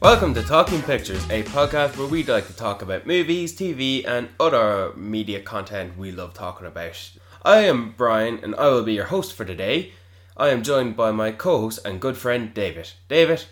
[0.00, 4.28] Welcome to Talking Pictures, a podcast where we like to talk about movies, TV, and
[4.38, 7.10] other media content we love talking about.
[7.42, 9.90] I am Brian, and I will be your host for today.
[10.36, 12.92] I am joined by my co host and good friend David.
[13.08, 13.46] David,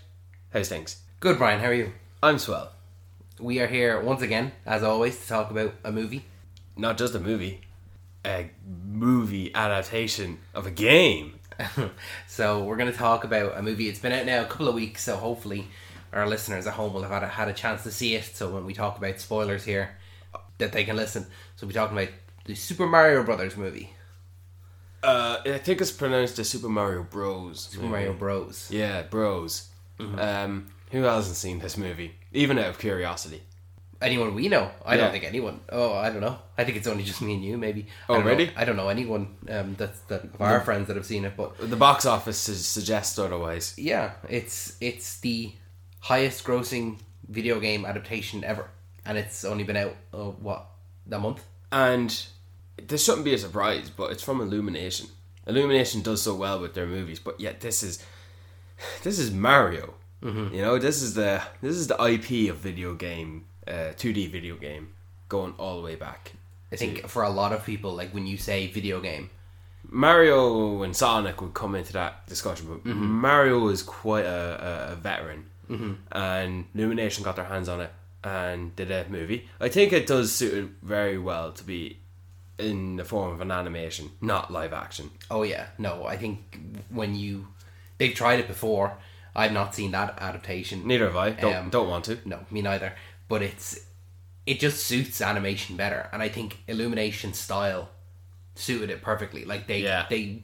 [0.53, 1.03] how's things?
[1.19, 1.59] Good, Brian.
[1.59, 1.93] How are you?
[2.23, 2.71] I'm swell.
[3.41, 6.27] We are here once again, as always, to talk about a movie.
[6.77, 7.63] Not just a movie,
[8.25, 8.53] a
[8.87, 11.41] movie adaptation of a game.
[12.28, 13.89] so we're going to talk about a movie.
[13.89, 15.67] It's been out now a couple of weeks, so hopefully
[16.16, 18.25] our listeners at home will have had a, had a chance to see it.
[18.25, 19.97] So when we talk about spoilers here,
[20.59, 21.27] that they can listen.
[21.56, 22.12] So we're talking about
[22.45, 23.91] the Super Mario Brothers movie,
[25.02, 27.69] Uh, I think it's pronounced the Super Mario Bros.
[27.70, 28.69] Super Mario Bros.
[28.70, 29.69] Yeah, Bros.
[29.98, 32.15] Um, who hasn't seen this movie?
[32.33, 33.42] Even out of curiosity.
[34.03, 34.70] Anyone we know?
[34.84, 35.03] I Yeah.
[35.03, 35.61] don't think anyone.
[35.70, 36.39] Oh, I don't know.
[36.59, 37.87] I think it's only just me and you, maybe.
[38.09, 38.47] Oh, I don't really?
[38.47, 38.53] Know.
[38.56, 41.56] I don't know anyone um, that's that of our friends that have seen it, but
[41.59, 43.75] The box office suggests otherwise.
[43.78, 45.53] yeah, it's it's the
[46.07, 48.69] highest grossing video game adaptation ever,
[49.05, 50.69] and it's only been out uh, what
[51.11, 51.45] a month.
[51.73, 52.27] And
[52.87, 55.09] this shouldn't be a surprise, but it's from Illumination.
[55.49, 58.05] Illumination does so well with their movies, but yet this is
[59.03, 59.95] this is Mario.
[60.23, 60.55] Mm-hmm.
[60.55, 64.29] You know, this is the this is the IP of video game, uh, two D
[64.29, 64.93] video game,
[65.29, 66.33] going all the way back.
[66.73, 69.31] I think for a lot of people, like when you say video game,
[69.89, 73.05] Mario and Sonic would come into that discussion, but Mm-hmm.
[73.05, 75.92] Mario is quite a, a, a veteran, mm-hmm.
[76.12, 77.92] and Illumination got their hands on it
[78.25, 79.48] and did a movie.
[79.61, 82.00] I think it does suit it very well to be
[82.59, 85.11] in the form of an animation, not live action.
[85.31, 86.59] oh yeah, no, I think
[86.91, 87.48] when you
[87.98, 88.97] they've tried it before.
[89.39, 90.87] I've not seen that adaptation.
[90.87, 91.31] Neither have I.
[91.33, 92.19] Don't Um, don't want to.
[92.25, 92.94] No, me neither.
[93.28, 93.78] But it's
[94.47, 97.91] it just suits animation better, and I think Illumination style
[98.55, 99.44] suited it perfectly.
[99.44, 100.06] Like they Yeah.
[100.09, 100.42] they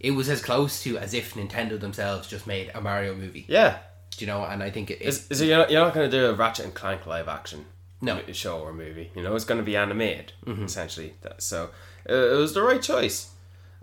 [0.00, 3.44] it was as close to as if Nintendo themselves just made a Mario movie.
[3.48, 3.78] Yeah.
[4.10, 4.44] Do you know?
[4.44, 6.34] And I think it, Is, is it, you're not, you're not going to do a
[6.34, 7.66] Ratchet and Clank live action
[8.00, 8.20] No.
[8.32, 9.10] show or movie.
[9.14, 10.64] You know, it's going to be animated Mm-hmm.
[10.64, 11.14] essentially.
[11.38, 11.70] So
[12.08, 13.30] uh, it was the right choice,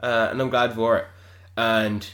[0.01, 1.05] uh, and I'm glad for it.
[1.55, 2.07] And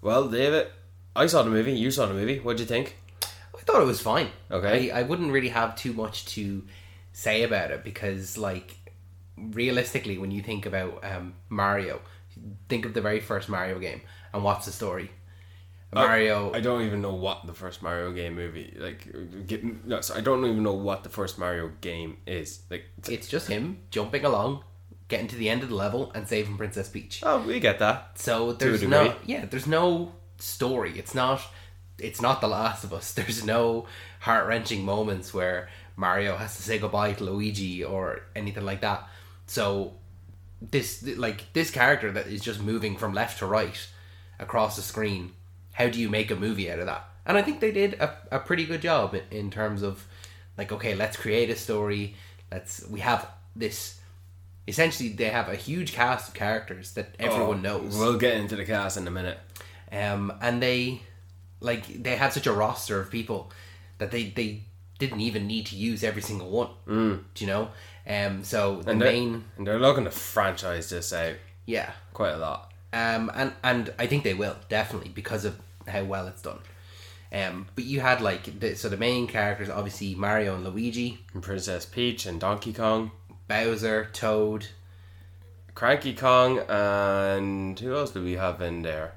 [0.00, 0.68] well, David,
[1.14, 1.72] I saw the movie.
[1.72, 2.38] You saw the movie.
[2.38, 2.96] What'd you think?
[3.22, 4.28] I thought it was fine.
[4.50, 4.90] Okay.
[4.90, 6.64] I, I wouldn't really have too much to
[7.12, 8.74] say about it because, like,
[9.36, 12.00] realistically, when you think about um, Mario,
[12.68, 14.00] think of the very first Mario game
[14.32, 15.10] and what's the story.
[15.94, 19.06] Mario, I don't even know what the first Mario game movie like.
[19.46, 22.62] Get, no, so I don't even know what the first Mario game is.
[22.70, 24.64] Like, it's just him jumping along,
[25.08, 27.20] getting to the end of the level, and saving Princess Peach.
[27.24, 28.18] oh, we get that.
[28.18, 30.98] So there's no, yeah, there's no story.
[30.98, 31.42] It's not,
[31.98, 33.12] it's not The Last of Us.
[33.14, 33.86] There's no
[34.20, 39.08] heart wrenching moments where Mario has to say goodbye to Luigi or anything like that.
[39.46, 39.94] So
[40.60, 43.86] this, like this character that is just moving from left to right
[44.38, 45.32] across the screen.
[45.72, 47.08] How do you make a movie out of that?
[47.24, 50.06] And I think they did a, a pretty good job in, in terms of
[50.58, 52.14] like, okay, let's create a story.
[52.50, 53.98] Let's we have this.
[54.68, 58.54] Essentially, they have a huge cast of characters that everyone Oh, knows We'll get into
[58.54, 59.38] the cast in a minute.
[59.90, 61.02] um, and they
[61.60, 63.50] like they had such a roster of people
[63.98, 64.62] that they they
[64.98, 66.68] didn't even need to use every single one.
[66.86, 67.24] Mm.
[67.34, 67.70] Do you know?
[68.06, 72.38] Um, so the And main, and they're looking to franchise this out yeah, quite a
[72.38, 72.71] lot.
[72.92, 75.58] Um, and and I think they will definitely because of
[75.88, 76.58] how well it's done.
[77.32, 81.42] Um, but you had like the, so the main characters obviously Mario and Luigi, And
[81.42, 83.10] Princess Peach and Donkey Kong,
[83.48, 84.66] Bowser, Toad.
[85.74, 89.14] Cranky Kong, and who else do we have in there?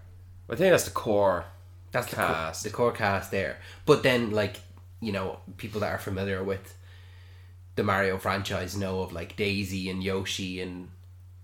[0.49, 1.45] I think that's the core.
[1.91, 2.63] That's the Cast.
[2.63, 3.57] core, the core cast there.
[3.85, 4.61] But then like
[5.01, 6.77] you know people that are familiar with
[7.75, 10.89] the Mario franchise know of like Daisy and Yoshi and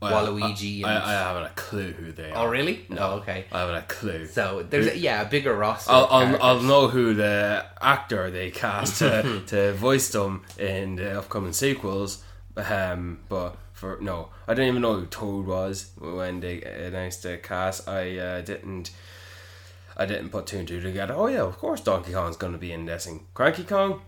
[0.01, 0.83] Waluigi.
[0.83, 2.45] I, and, I, I haven't a clue who they are.
[2.45, 2.85] oh really?
[2.89, 3.11] No.
[3.19, 3.45] okay.
[3.51, 4.25] I haven't a clue.
[4.25, 5.91] So there's a, yeah a bigger roster.
[5.91, 6.43] I'll, I'll.
[6.43, 12.23] I'll know who the actor they cast to, to voice them in the upcoming sequels.
[12.55, 17.37] Um, but for no, I didn't even know who Toad was when they announced the
[17.37, 17.87] cast.
[17.87, 18.91] I uh, didn't.
[19.95, 21.13] I didn't put two and two together.
[21.15, 23.05] Oh yeah, of course Donkey Kong's going to be in this.
[23.05, 24.01] And Cranky Kong,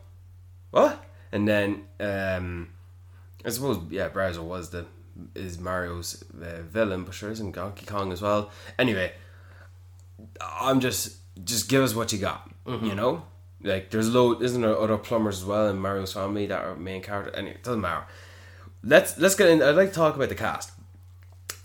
[0.71, 1.03] what?
[1.31, 2.69] And then um,
[3.45, 4.85] I suppose yeah, Bowser was the
[5.35, 8.51] is Mario's uh, villain, but sure isn't Donkey Kong as well.
[8.79, 9.11] Anyway,
[10.41, 12.49] I'm just just give us what you got.
[12.85, 13.23] You know,
[13.61, 17.01] like there's load, isn't there other plumbers as well in Mario's family that are main
[17.01, 17.35] character.
[17.35, 18.05] Anyway, it doesn't matter.
[18.83, 19.61] Let's let's get in.
[19.61, 20.71] I'd like to talk about the cast.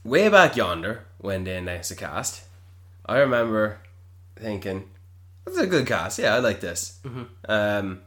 [0.05, 2.43] Way back yonder, when they announced the cast,
[3.07, 3.81] I remember
[4.37, 4.89] thinking,
[5.45, 6.19] "That's a good cast.
[6.19, 6.99] Yeah, I like this."
[7.49, 8.01] Um,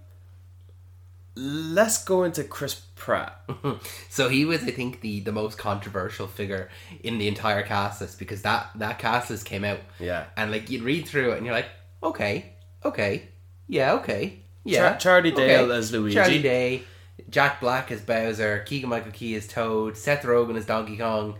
[1.35, 3.41] let's go into Chris Pratt.
[4.09, 6.69] So he was, I think, the the most controversial figure
[7.03, 9.79] in the entire cast list because that that cast list came out.
[9.99, 10.25] Yeah.
[10.35, 11.69] And like you'd read through it and you're like,
[12.03, 13.29] okay, okay,
[13.67, 14.39] Yeah, okay.
[14.63, 14.89] Yeah.
[14.91, 15.47] Char- Charlie okay.
[15.47, 16.15] Dale as Luigi.
[16.15, 16.83] Charlie Day,
[17.29, 21.37] Jack Black as Bowser, Keegan Michael Key as Toad, Seth Rogen as Donkey Kong,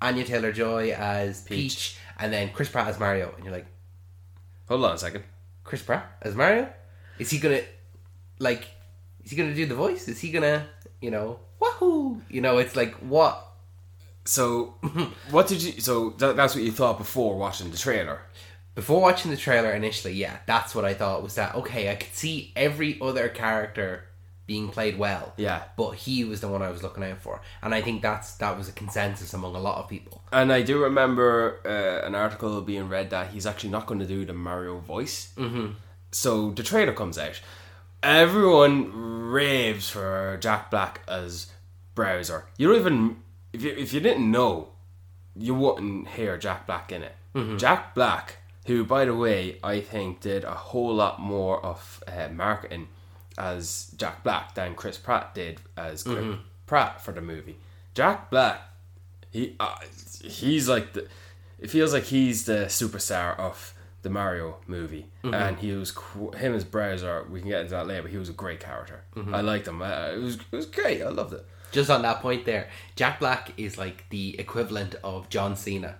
[0.00, 1.56] Anya Taylor Joy as Peach.
[1.58, 1.98] Peach.
[2.18, 3.32] and then Chris Pratt as Mario.
[3.36, 3.66] And you're like,
[4.68, 5.22] Hold on a second.
[5.62, 6.68] Chris Pratt as Mario?
[7.18, 7.60] Is he gonna
[8.40, 8.66] like?
[9.26, 10.06] Is he gonna do the voice?
[10.08, 10.66] Is he gonna,
[11.02, 12.22] you know, wahoo?
[12.30, 13.44] You know, it's like what?
[14.24, 14.74] So,
[15.30, 15.80] what did you?
[15.80, 18.20] So that, that's what you thought before watching the trailer.
[18.76, 21.90] Before watching the trailer initially, yeah, that's what I thought was that okay.
[21.90, 24.04] I could see every other character
[24.46, 25.64] being played well, Yeah.
[25.76, 28.56] but he was the one I was looking out for, and I think that's that
[28.56, 30.22] was a consensus among a lot of people.
[30.30, 34.06] And I do remember uh, an article being read that he's actually not going to
[34.06, 35.32] do the Mario voice.
[35.36, 35.72] Mm-hmm.
[36.12, 37.40] So the trailer comes out.
[38.06, 41.48] Everyone raves for Jack Black as
[41.96, 42.44] Browser.
[42.56, 43.16] You don't even
[43.52, 44.68] if you if you didn't know,
[45.34, 47.14] you wouldn't hear Jack Black in it.
[47.58, 48.36] Jack Black,
[48.66, 52.88] who by the way I think did a whole lot more of uh, marketing
[53.36, 56.36] as Jack Black than Chris Pratt did as Chris
[56.66, 57.56] Pratt for the movie.
[57.92, 58.60] Jack Black
[59.32, 59.74] he uh,
[60.22, 61.08] he's like the
[61.58, 63.74] it feels like he's the superstar of
[64.06, 65.90] the Mario movie and he was
[66.42, 68.98] him as Browser we can get into that later but he was a great character
[69.38, 72.18] I liked him uh, it was it was great I loved it Just on that
[72.22, 72.64] point there,
[73.00, 75.92] Jack Black is like the equivalent of John Cena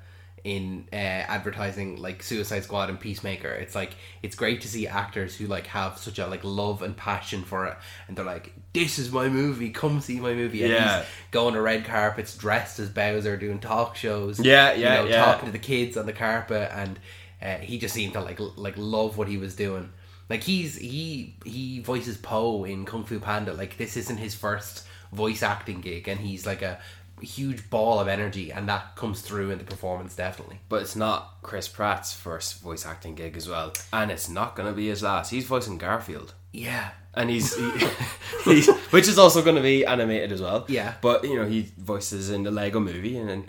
[0.45, 0.97] in uh,
[1.37, 3.49] advertising like Suicide Squad and Peacemaker.
[3.49, 3.93] It's like
[4.23, 7.67] it's great to see actors who like have such a like love and passion for
[7.67, 7.77] it,
[8.07, 9.71] and they're like, "This is my movie.
[9.71, 10.99] Come see my movie." And Yeah.
[11.01, 14.39] he's going to red carpets dressed as Bowser, doing talk shows.
[14.39, 15.25] Yeah, you yeah, know, yeah.
[15.25, 16.99] Talking to the kids on the carpet, and
[17.47, 19.93] uh, he just seemed to like like love what he was doing.
[20.29, 23.53] Like he's he he voices Po in Kung Fu Panda.
[23.53, 26.81] Like this isn't his first voice acting gig, and he's like a
[27.23, 30.59] huge ball of energy, and that comes through in the performance definitely.
[30.69, 34.73] but it's not Chris Pratt's first voice acting gig as well and it's not gonna
[34.73, 37.71] be his last he's voicing Garfield Yeah, and he's, he,
[38.45, 40.67] he's which is also going to be animated as well.
[40.69, 40.95] Yeah.
[41.01, 43.47] but you know he voices in the Lego Movie, and then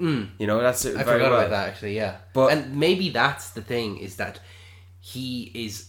[0.00, 1.40] you know that's it I very forgot well.
[1.40, 1.96] about that actually.
[1.96, 4.40] Yeah, But- and maybe that's the thing is that
[5.00, 5.88] he is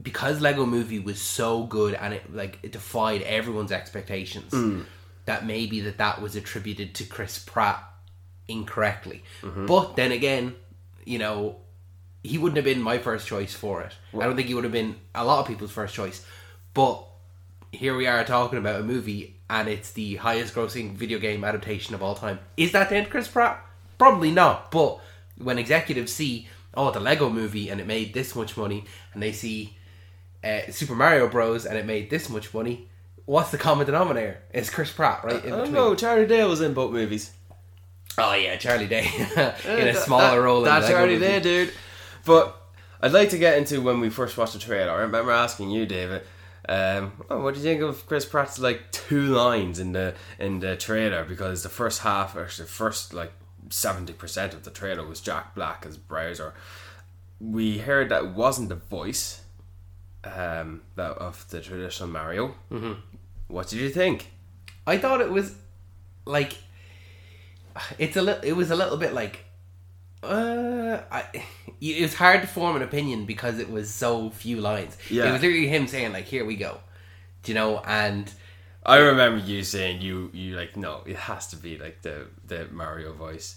[0.00, 4.52] because Lego Movie was so good and it like it defied everyone's expectations.
[4.52, 4.84] Mm.
[5.26, 7.82] That maybe that that was attributed to Chris Pratt
[8.48, 9.24] incorrectly.
[9.42, 9.66] Mm-hmm.
[9.66, 10.54] But then again,
[11.04, 11.56] you know,
[12.22, 13.92] he wouldn't have been my first choice for it.
[14.14, 16.24] I don't think he would have been a lot of people's first choice.
[16.74, 17.04] But
[17.72, 21.94] here we are talking about a movie and it's the highest grossing video game adaptation
[21.94, 22.38] of all time.
[22.56, 23.64] Is that to Chris Pratt?
[23.98, 24.70] Probably not.
[24.70, 25.00] But
[25.38, 28.84] when executives see, oh, the Lego movie and it made this much money,
[29.14, 29.76] and they see
[30.42, 31.66] uh, Super Mario Bros.
[31.66, 32.88] and it made this much money,
[33.24, 34.38] what's the common denominator?
[34.52, 35.44] It's Chris Pratt, right?
[35.44, 35.94] in I don't know.
[35.94, 37.32] Charlie Dale was in both movies.
[38.18, 39.04] Oh, yeah, Charlie Day
[39.66, 41.26] in a smaller that, role That Lego Charlie movie.
[41.26, 41.72] Day, dude.
[42.24, 42.56] But
[43.02, 44.90] I'd like to get into when we first watched the trailer.
[44.90, 46.22] I remember asking you, David.
[46.68, 50.60] Um, oh, what do you think of Chris Pratt's like two lines in the in
[50.60, 51.24] the trailer?
[51.24, 53.32] Because the first half, or the first like
[53.70, 56.54] seventy percent of the trailer was Jack Black as Browser.
[57.40, 59.42] We heard that it wasn't the voice
[60.24, 62.54] um, that of the traditional Mario.
[62.70, 62.94] Mm-hmm.
[63.48, 64.32] What did you think?
[64.86, 65.54] I thought it was
[66.24, 66.58] like
[67.98, 68.42] it's a little.
[68.42, 69.44] It was a little bit like.
[70.22, 71.24] Uh, I,
[71.80, 74.96] it was hard to form an opinion because it was so few lines.
[75.10, 75.28] Yeah.
[75.28, 76.80] it was literally him saying like, "Here we go,"
[77.42, 78.32] Do you know, and
[78.84, 82.68] I remember you saying you you like no, it has to be like the the
[82.72, 83.56] Mario voice.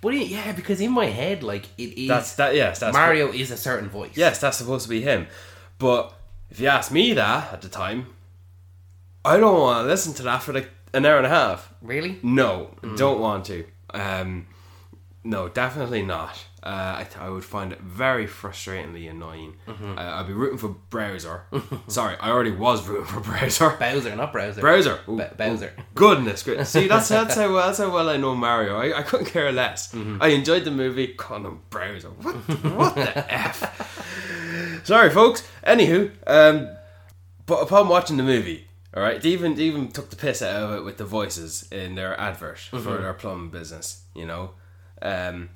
[0.00, 2.54] but it, yeah, because in my head, like it is That's that.
[2.54, 4.16] Yes, that's Mario is a certain voice.
[4.16, 5.26] Yes, that's supposed to be him.
[5.78, 6.14] But
[6.50, 8.06] if you ask me that at the time,
[9.24, 11.72] I don't want to listen to that for like an hour and a half.
[11.80, 12.18] really.
[12.22, 13.64] No, don't want to.
[13.94, 14.46] Um,
[15.24, 16.44] no, definitely not.
[16.64, 19.56] Uh, I, th- I would find it very frustratingly annoying.
[19.66, 21.42] Uh, I'd be rooting for Browser.
[21.88, 23.70] Sorry, I already was rooting for Browser.
[23.70, 24.60] Bowser, not browser.
[24.60, 25.00] Browser.
[25.08, 25.72] Ooh, Bowser.
[25.76, 26.68] ooh, goodness gracious.
[26.70, 28.76] See, that's, that's, how, well, that's how well I know Mario.
[28.76, 29.92] I, I couldn't care less.
[30.20, 31.08] I enjoyed the movie.
[31.08, 32.10] Calling him Browser.
[32.10, 34.82] What, what the F?
[34.84, 35.48] Sorry, folks.
[35.66, 36.68] Anywho, um,
[37.46, 40.62] but upon watching the movie, all right, they even they even took the piss out
[40.62, 44.04] of it with the voices in their advert for their plumbing business.
[44.14, 44.50] You know,
[45.02, 45.48] um,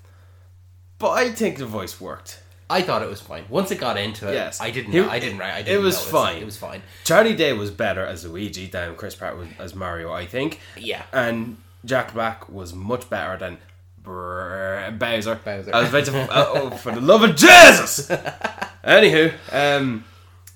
[0.99, 2.41] but I think the voice worked.
[2.69, 3.45] I thought it was fine.
[3.49, 4.61] Once it got into it, Yes.
[4.61, 4.91] I didn't.
[4.93, 5.41] He- I didn't.
[5.41, 6.11] I didn't it was notice.
[6.11, 6.37] fine.
[6.39, 6.83] It was fine.
[7.05, 10.59] Charlie Day was better as Luigi than Chris Pratt was as Mario, I think.
[10.77, 11.03] Yeah.
[11.13, 13.59] And Jack Black was much better than
[14.03, 15.37] Br- Bowser.
[15.45, 15.71] Bowser.
[15.75, 16.21] I was about to.
[16.23, 18.09] uh, oh, for the love of Jesus!
[18.85, 20.05] Anywho, um,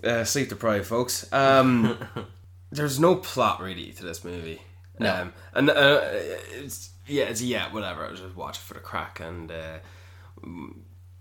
[0.02, 1.32] uh, sleep deprived, folks.
[1.32, 1.96] Um,
[2.72, 4.62] there's no plot really to this movie.
[4.98, 5.14] No.
[5.14, 8.06] Um, and uh, it's yeah, it's yeah, whatever.
[8.06, 9.78] I was just watching for the crack, and uh,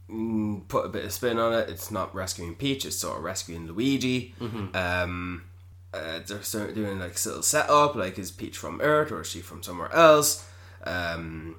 [0.09, 1.69] mm, put a bit of spin on it.
[1.69, 4.33] It's not rescuing Peach; it's sort of rescuing Luigi.
[4.75, 5.43] Um,
[5.93, 9.41] uh, they're doing like a little setup, like is Peach from Earth or is she
[9.41, 10.47] from somewhere else?
[10.83, 11.55] Um,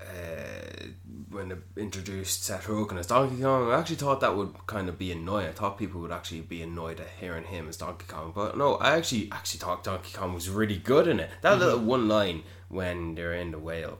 [0.00, 0.86] uh,
[1.34, 4.98] when they introduced Seth Rogen as Donkey Kong, I actually thought that would kind of
[4.98, 5.48] be annoying.
[5.48, 8.76] I thought people would actually be annoyed at hearing him as Donkey Kong, but no,
[8.76, 11.30] I actually actually thought Donkey Kong was really good in it.
[11.42, 13.98] That little one line when they're in the whale,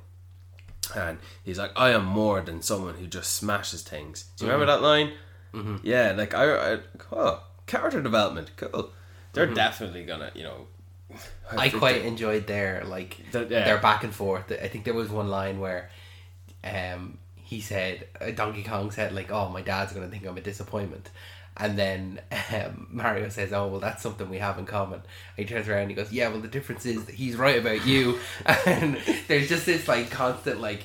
[0.95, 4.73] and he's like, "I am more than someone who just smashes things." Do you remember
[4.73, 5.13] that line?
[5.53, 5.77] Mm-hmm.
[5.83, 6.79] Yeah, like I, I,
[7.13, 8.91] oh, character development, cool.
[9.33, 10.67] They're definitely gonna, you know.
[11.51, 13.65] I think quite enjoyed their like The- yeah.
[13.65, 14.51] their back and forth.
[14.51, 15.91] I think there was one line where
[16.65, 20.37] um he said uh, Donkey Kong said like oh my dad's going to think I'm
[20.37, 21.11] a disappointment.
[21.57, 22.21] And then
[22.53, 25.01] um, Mario says oh well that's something we have in common.
[25.37, 27.59] And he turns around and he goes yeah well the difference is that he's right
[27.59, 28.19] about you.
[28.67, 28.99] And
[29.29, 30.83] there's just this like constant like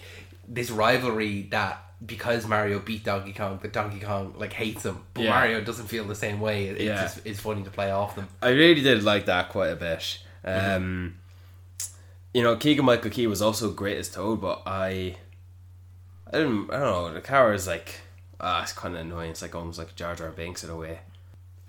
[0.48, 5.00] this rivalry that because Mario beat Donkey Kong that Donkey Kong like hates him.
[5.14, 5.32] But Yeah.
[5.32, 6.68] Mario doesn't feel the same way.
[6.68, 6.92] It, Yeah.
[7.04, 8.28] it's just it's funny to play off them.
[8.42, 10.20] I really did like that quite a bit.
[10.46, 11.16] Um,
[12.34, 15.16] You know, Keegan Michael Key was also great as Toad, but I,
[16.32, 16.72] I didn't.
[16.72, 17.14] I don't know.
[17.14, 18.02] The car is like,
[18.40, 19.32] ah, it's kind of annoying.
[19.32, 21.00] It's like almost like Jar Jar Binks in a way.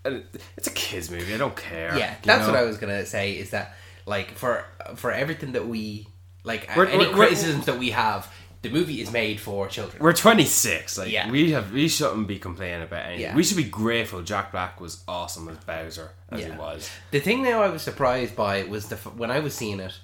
[0.05, 0.25] And
[0.57, 1.35] It's a kids movie.
[1.35, 1.97] I don't care.
[1.97, 2.53] Yeah, that's know?
[2.53, 3.33] what I was gonna say.
[3.33, 3.75] Is that
[4.07, 4.65] like for
[4.97, 6.09] for everything that we
[6.45, 10.03] like We're- any we're- we're- criticisms that we have, the movie is made for children.
[10.03, 10.97] We're 26.
[10.99, 11.31] Like Yeah.
[11.31, 13.21] we have, we shouldn't be complaining about anything.
[13.23, 13.35] Yeah.
[13.35, 14.23] We should be grateful.
[14.23, 16.91] Jack Black was awesome as Bowser as he was.
[17.11, 19.99] The thing that I was surprised by was the when I was seeing it,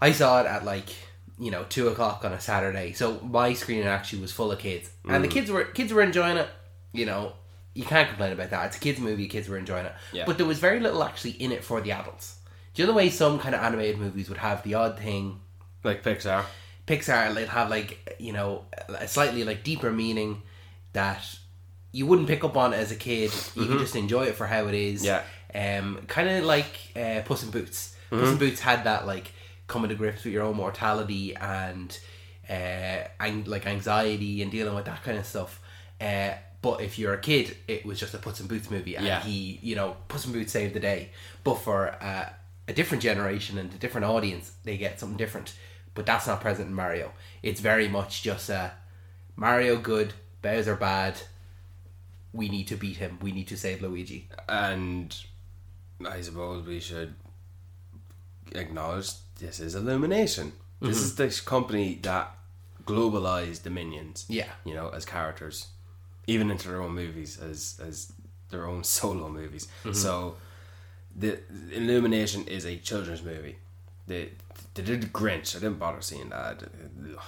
[0.00, 0.88] I saw it at like
[1.38, 2.92] you know two o'clock on a Saturday.
[2.92, 5.22] So my screen actually was full of kids, and Mm.
[5.22, 6.48] the kids were kids were enjoying it.
[6.92, 7.32] You know,
[7.74, 8.66] you can't complain about that.
[8.66, 9.26] It's a kids movie.
[9.28, 10.24] Kids were enjoying it, Yeah.
[10.26, 12.36] but there was very little actually in it for the adults.
[12.74, 15.40] Do you know the way some kind of animated movies would have the odd thing
[15.84, 16.44] Like Pixar.
[16.86, 20.42] Pixar they'd have like you know a slightly like deeper meaning
[20.92, 21.22] that
[21.92, 23.30] you wouldn't pick up on as a kid.
[23.54, 25.04] You can just enjoy it for how it is.
[25.04, 25.22] Yeah.
[25.54, 27.94] Um, kind of like uh, Puss in Boots.
[28.10, 29.32] Puss in Boots had that like
[29.66, 31.98] coming to grips with your own mortality and
[32.48, 32.52] uh,
[33.20, 35.60] ang- like anxiety and dealing with that kind of stuff.
[36.00, 39.04] Uh, but if you're a kid, it was just a Puss in Boots movie, and
[39.06, 39.20] Yeah.
[39.20, 41.10] he, you know, Puss in Boots saved the day.
[41.42, 42.30] But for uh,
[42.68, 45.54] a different generation and a different audience, they get something different.
[45.94, 47.12] But that's not present in Mario.
[47.42, 48.70] It's very much just uh,
[49.36, 51.20] Mario good, Bowser bad.
[52.32, 53.18] We need to beat him.
[53.22, 54.28] We need to save Luigi.
[54.48, 55.14] And
[56.08, 57.14] I suppose we should
[58.52, 59.10] acknowledge
[59.44, 60.52] this is Illumination.
[60.80, 61.22] This is mm-hmm.
[61.22, 62.34] this company that
[62.84, 64.24] globalized the minions.
[64.28, 64.50] Yeah.
[64.64, 65.68] You know, as characters.
[66.26, 68.12] Even into their own movies as as
[68.50, 69.68] their own solo movies.
[69.84, 69.92] Mm-hmm.
[69.92, 70.36] So
[71.14, 71.38] the
[71.72, 73.56] Illumination is a children's movie.
[74.06, 74.30] They
[74.74, 75.54] they did the Grinch.
[75.54, 76.62] I didn't bother seeing that.
[76.62, 77.22] Ugh.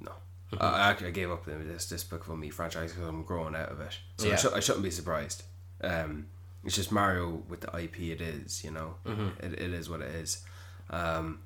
[0.00, 0.12] No.
[0.52, 0.62] Mm-hmm.
[0.62, 3.98] I, actually I gave up this Despicable Me franchise because I'm growing out of it.
[4.18, 4.36] So I, Yeah.
[4.36, 5.42] shou- I shouldn't be surprised.
[5.82, 6.26] Um,
[6.64, 8.00] it's just Mario with the IP.
[8.00, 8.96] It is, you know,
[9.40, 10.44] it, it is what it is.
[10.90, 11.40] Um,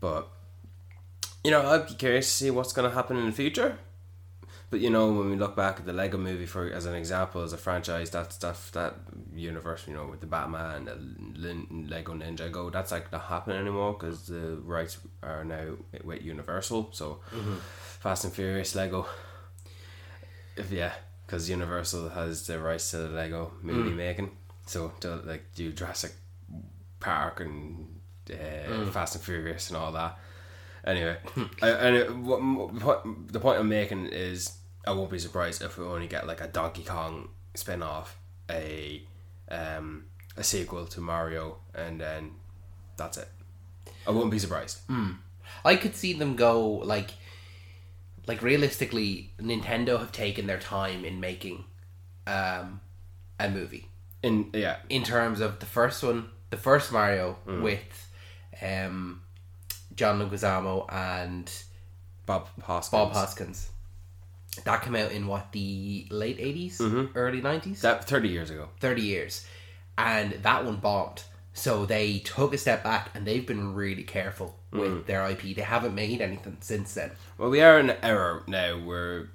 [0.00, 0.28] but
[1.44, 3.78] you know, I'd be curious to see what's going to happen in the future.
[4.68, 7.42] But you know, when we look back at the Lego Movie for as an example,
[7.42, 8.94] as a franchise, that stuff, that
[9.32, 13.58] universe, you know, with the Batman, and the Lin- Lego Ninjago, that's like not happening
[13.58, 16.88] anymore because the rights are now with Universal.
[16.92, 17.20] So,
[18.00, 19.06] Fast and Furious, Lego,
[20.56, 20.94] if yeah,
[21.26, 24.30] because Universal has the rights to the Lego movie making,
[24.66, 26.12] so to like do Jurassic
[26.98, 27.95] Park and
[28.30, 30.18] uh, Fast and Furious and all that.
[30.84, 31.16] Anyway,
[31.62, 34.56] I, and it, what, what the point I'm making is
[34.86, 38.16] I won't be surprised if we only get like a Donkey Kong spin off,
[38.50, 39.02] a
[39.50, 40.04] um,
[40.36, 42.32] a sequel to Mario, and then
[42.96, 43.28] that's it.
[44.06, 44.78] I wouldn't be surprised.
[45.64, 47.10] I could see them go like,
[48.26, 51.64] like realistically, Nintendo have taken their time in making,
[52.26, 52.80] um,
[53.40, 53.88] a movie.
[54.22, 57.62] In yeah, in terms of the first one, the first Mario Mm.
[57.62, 58.05] with
[58.62, 59.22] um,
[59.94, 61.50] John Leguizamo and
[62.26, 62.90] Bob Hoskins.
[62.90, 63.70] Bob Hoskins.
[64.64, 67.16] That came out in what the late 80s Mm-hmm.
[67.18, 68.68] early nineties, That thirty years ago.
[68.80, 69.46] thirty years,
[69.98, 71.24] and that one bombed.
[71.52, 74.80] So they took a step back and they've been really careful Mm.
[74.80, 75.54] with their IP.
[75.56, 77.12] They haven't made anything since then.
[77.38, 79.28] Well, we are in an era now where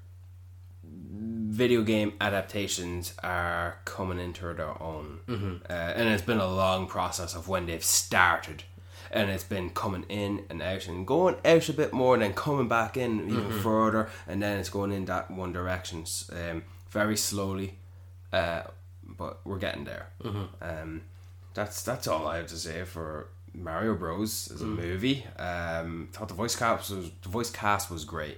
[0.83, 5.55] video game adaptations are coming into their own, mm-hmm.
[5.69, 8.63] uh, and it's been a long process of when they've started,
[9.11, 12.33] and it's been coming in and out and going out a bit more, and then
[12.33, 17.15] coming back in even further, and then it's going in that one direction um, very
[17.17, 17.77] slowly,
[18.33, 18.63] uh,
[19.03, 20.07] but we're getting there.
[20.61, 21.01] Um,
[21.53, 24.49] that's that's all I have to say for Mario Bros.
[24.53, 25.25] as a movie.
[25.37, 28.37] Um, thought the voice cast was the voice cast was great.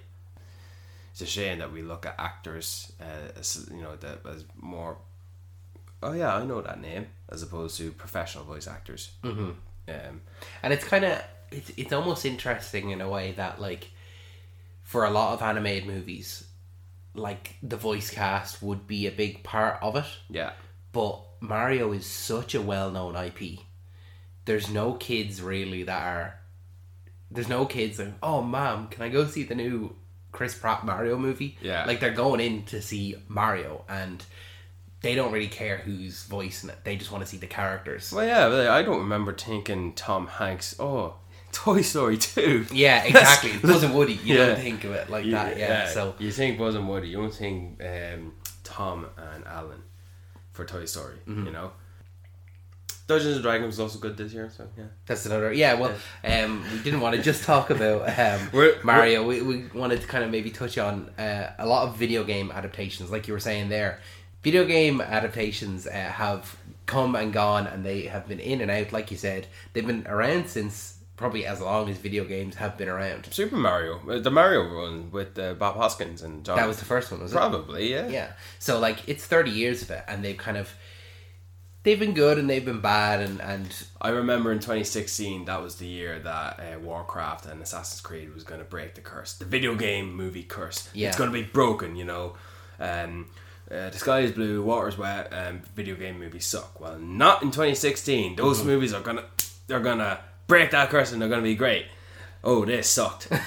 [1.12, 4.98] it's a shame that we look at actors uh, as you know that as more.
[6.02, 9.12] Oh yeah, I know that name as opposed to professional voice actors.
[9.24, 9.52] Mm-hmm.
[9.88, 10.22] Um,
[10.62, 11.22] and it's kind of
[11.52, 13.90] it's it's almost interesting in a way that like
[14.82, 16.46] for a lot of animated movies,
[17.14, 20.06] like the voice cast would be a big part of it.
[20.30, 20.52] yeah,
[20.92, 23.60] But Mario is such a well known IP.
[24.46, 26.40] There's no kids really that are.
[27.32, 29.96] There's no kids that, oh, mom, can I go see the new
[30.32, 31.58] Chris Pratt Mario movie?
[31.62, 31.86] Yeah.
[31.86, 34.24] Like they're going in to see Mario and
[35.04, 36.78] they don't really care who's voicing it.
[36.84, 38.12] They just want to see the characters.
[38.12, 40.76] well, yeah, I don't remember thinking Tom Hanks.
[40.80, 41.16] Oh,
[41.52, 42.66] Toy Story two.
[42.74, 43.52] Yeah, exactly.
[43.58, 44.14] Buzz and Woody.
[44.14, 44.46] You Yeah.
[44.48, 45.58] don't think of it like that.
[45.58, 45.88] Yeah.
[45.88, 48.34] So you think Buzz and Woody, you don't think um,
[48.64, 49.84] Tom and Alan
[50.52, 51.18] for Toy Story.
[51.28, 51.46] Mm-hmm.
[51.46, 51.72] You know,
[53.06, 54.50] Dungeons and Dragons was also good this year.
[54.56, 55.52] So yeah, That's another.
[55.52, 55.94] Yeah, well,
[56.24, 59.26] um, we didn't want to just talk about um, We're- Mario.
[59.28, 62.52] We, we wanted to kind of maybe touch on uh, a lot of video game
[62.52, 64.00] adaptations, like you were saying there.
[64.44, 68.92] Video game adaptations uh, have come and gone, and they have been in and out.
[68.92, 72.90] Like you said, they've been around since probably as long as video games have been
[72.90, 73.32] around.
[73.32, 76.58] Super Mario, uh, the Mario run with uh, Bob Hoskins and John.
[76.58, 77.36] That was the first one, was it?
[77.36, 78.08] probably yeah.
[78.08, 78.32] Yeah.
[78.60, 80.74] So like it's thirty years of it, and they've kind of
[81.84, 85.76] they've been good and they've been bad, and and I remember in 2016 that was
[85.76, 89.46] the year that uh, Warcraft and Assassin's Creed was going to break the curse, the
[89.46, 90.90] video game movie curse.
[90.94, 91.10] Yeah.
[91.10, 92.36] It's going to be broken, you know.
[92.80, 93.28] Um,
[93.72, 96.80] uh, the sky is blue, water's wet, and video game movies suck.
[96.80, 98.36] Well, not in 2016.
[98.36, 98.68] Those Mm-hmm.
[98.68, 99.26] movies are gonna
[99.68, 101.86] they're gonna break that curse and they're gonna be great.
[102.46, 103.30] Oh, this sucked.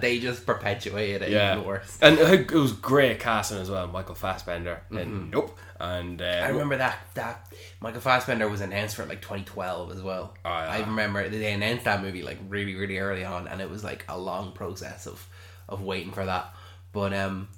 [0.00, 1.98] they just perpetuated it yeah, even worse.
[2.00, 3.86] and it was great casting as well.
[3.88, 6.44] Michael Fassbender, and nope, and uh, Mm-hmm.
[6.46, 10.32] I remember that that Michael Fassbender was announced for like 2012 as well.
[10.46, 10.54] Oh, yeah.
[10.70, 14.06] I remember they announced that movie like really really early on, and it was like
[14.08, 15.28] a long process of
[15.68, 16.54] of waiting for that.
[16.92, 17.48] But um,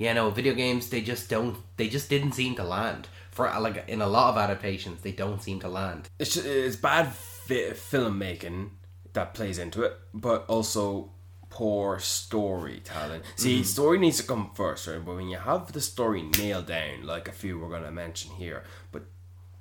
[0.00, 3.84] yeah, no, video games they just don't they just didn't seem to land for like
[3.86, 6.08] in a lot of adaptations they don't seem to land.
[6.18, 8.70] it's just, it's bad fi- filmmaking
[9.12, 11.10] that plays into it, but also
[11.50, 13.20] poor storytelling.
[13.36, 13.64] See, mm-hmm.
[13.64, 15.04] story needs to come first, right?
[15.04, 18.30] But when you have the story nailed down, like a few we're going to mention
[18.36, 19.02] here, but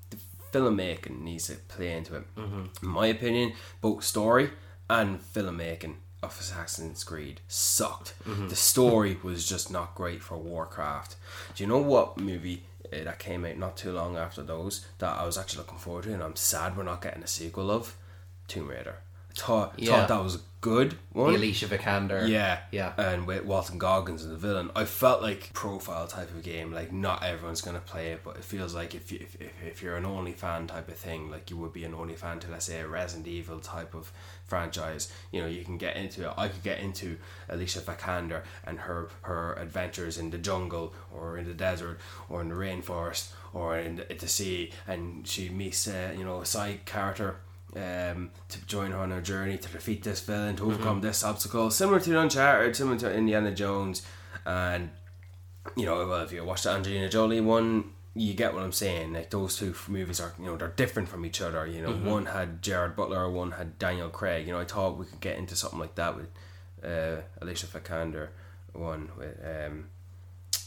[0.10, 0.18] the
[0.54, 2.36] filmmaking needs to play into it.
[2.36, 2.64] Mm-hmm.
[2.84, 4.52] In my opinion, both story
[4.90, 8.14] and filmmaking of Assassin's Creed sucked.
[8.50, 11.16] The story was just not great for Warcraft.
[11.56, 15.18] Do you know what movie uh, that came out not too long after those that
[15.18, 17.96] I was actually looking forward to, and I'm sad we're not getting a sequel of?
[18.48, 18.98] Tomb Raider.
[19.40, 19.92] Thought, Yeah.
[20.02, 21.32] thought that was a good one.
[21.32, 22.28] The Alicia Vikander.
[22.28, 22.92] Yeah, Yeah.
[22.98, 26.74] and with Walton Goggins as the villain, I felt like profile type of game.
[26.74, 29.82] Like not everyone's gonna play it, but it feels like if you if, if, if
[29.82, 32.52] you're an only fan type of thing, like you would be an only fan to
[32.52, 34.12] let's say a Resident Evil type of
[34.48, 35.12] franchise.
[35.32, 36.34] You know, you can get into it.
[36.38, 41.48] I could get into Alicia Vikander and her her adventures in the jungle or in
[41.48, 42.00] the desert
[42.30, 46.42] or in the rainforest or in the, the sea, and she meets uh, you know
[46.42, 47.38] a side character
[47.76, 51.70] um, to join her on her journey to defeat this villain, to overcome this obstacle,
[51.72, 54.02] similar to Uncharted, similar to Indiana Jones,
[54.46, 54.90] and
[55.76, 59.14] you know, well, if you watch the Angelina Jolie one, you get what I'm saying.
[59.14, 61.68] Like those two movies are, you know, they're different from each other.
[61.68, 64.48] You know, one had Gerard Butler, one had Daniel Craig.
[64.48, 66.28] You know, I thought we could get into something like that with
[66.84, 68.30] uh, Alicia Vikander,
[68.74, 69.86] one with um,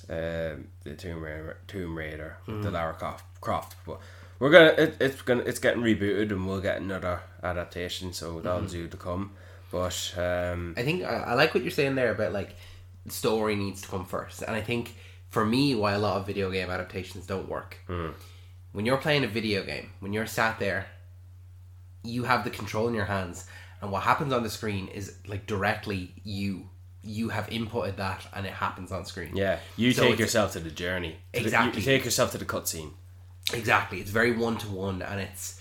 [0.08, 3.76] um the Tomb Raider, Tomb Raider, the Lara Croft, Croft.
[3.86, 4.00] But
[4.42, 8.12] we're gonna, it, it's gonna, it's getting rebooted, and we'll get another adaptation.
[8.12, 9.32] So that'll do to come.
[9.70, 12.56] But um, I think I, I like what you're saying there about like
[13.08, 14.96] story needs to come first, and I think
[15.30, 17.78] for me, why a lot of video game adaptations don't work.
[18.72, 20.86] When you're playing a video game, when you're sat there,
[22.02, 23.46] you have the control in your hands,
[23.80, 26.68] and what happens on the screen is like directly you.
[27.04, 29.34] You have inputted that, and it happens on screen.
[29.34, 31.12] yeah, you So take yourself to the journey.
[31.12, 31.80] To the- you- Exactly.
[31.80, 32.92] you take yourself to the cutscene.
[33.54, 34.00] Exactly.
[34.00, 35.60] It's very one to one, and it's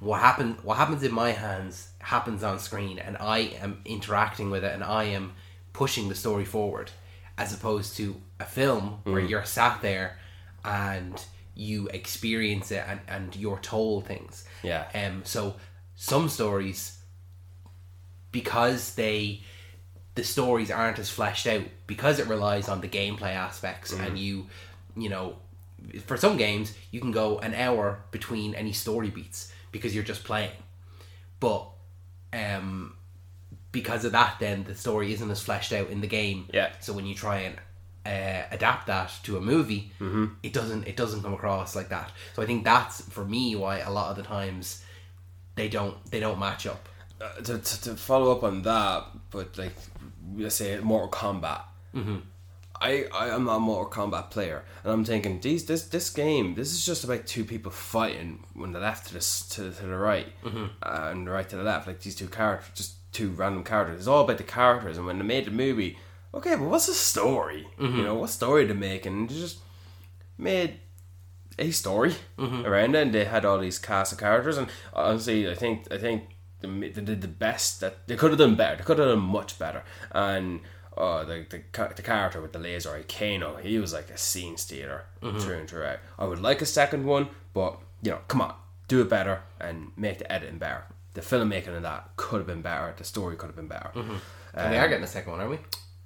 [0.00, 0.58] what happen.
[0.62, 4.82] What happens in my hands happens on screen, and I am interacting with it, and
[4.82, 5.32] I am
[5.72, 6.90] pushing the story forward,
[7.38, 10.18] as opposed to a film where you're sat there
[10.64, 14.44] and you experience it, and, and you're told things.
[14.62, 14.86] Yeah.
[14.94, 15.22] Um.
[15.24, 15.56] So
[15.94, 16.98] some stories,
[18.30, 19.42] because they
[20.14, 24.46] the stories aren't as fleshed out because it relies on the gameplay aspects and you
[24.96, 25.36] you know
[26.06, 30.24] for some games you can go an hour between any story beats because you're just
[30.24, 30.50] playing.
[31.40, 31.66] But
[32.32, 32.96] um
[33.72, 36.46] because of that then the story isn't as fleshed out in the game.
[36.52, 36.70] Yeah.
[36.80, 37.56] so when you try and
[38.04, 39.92] uh, adapt that to a movie
[40.42, 42.10] it doesn't it doesn't come across like that.
[42.34, 44.82] So i think that's for me why a lot of the times
[45.54, 46.88] they don't they don't match up.
[47.20, 49.74] Uh, to, to, to follow up on that, but like
[50.36, 51.62] let's say Mortal Kombat,
[52.82, 56.72] I, I am a Mortal Kombat player, and I'm thinking these this this game this
[56.72, 60.26] is just about two people fighting when the left to the to, to the right
[60.42, 60.64] mm-hmm.
[60.82, 64.00] uh, and the right to the left, like these two characters, just two random characters.
[64.00, 65.96] It's all about the characters, and when they made the movie,
[66.34, 67.68] okay, but what's the story?
[67.78, 67.98] Mm-hmm.
[67.98, 69.12] You know, what story they making?
[69.12, 69.58] And they just
[70.36, 70.80] made
[71.60, 72.66] a story mm-hmm.
[72.66, 74.58] around it, and they had all these cast of characters.
[74.58, 76.24] And honestly, I think I think
[76.60, 78.76] they did the best that they could have done better.
[78.76, 79.84] They could have done much better.
[80.10, 80.60] And
[80.96, 81.62] oh, the the
[81.96, 85.68] the character with the laser eye, Kano, he was like a scene stealer through and
[85.68, 85.98] throughout.
[86.18, 88.54] I would like a second one, but you know, come on,
[88.88, 90.84] do it better and make the editing better.
[91.14, 92.94] The filmmaking of that could have been better.
[92.96, 93.90] The story could have been better.
[94.54, 95.50] and we are getting a second one, aren't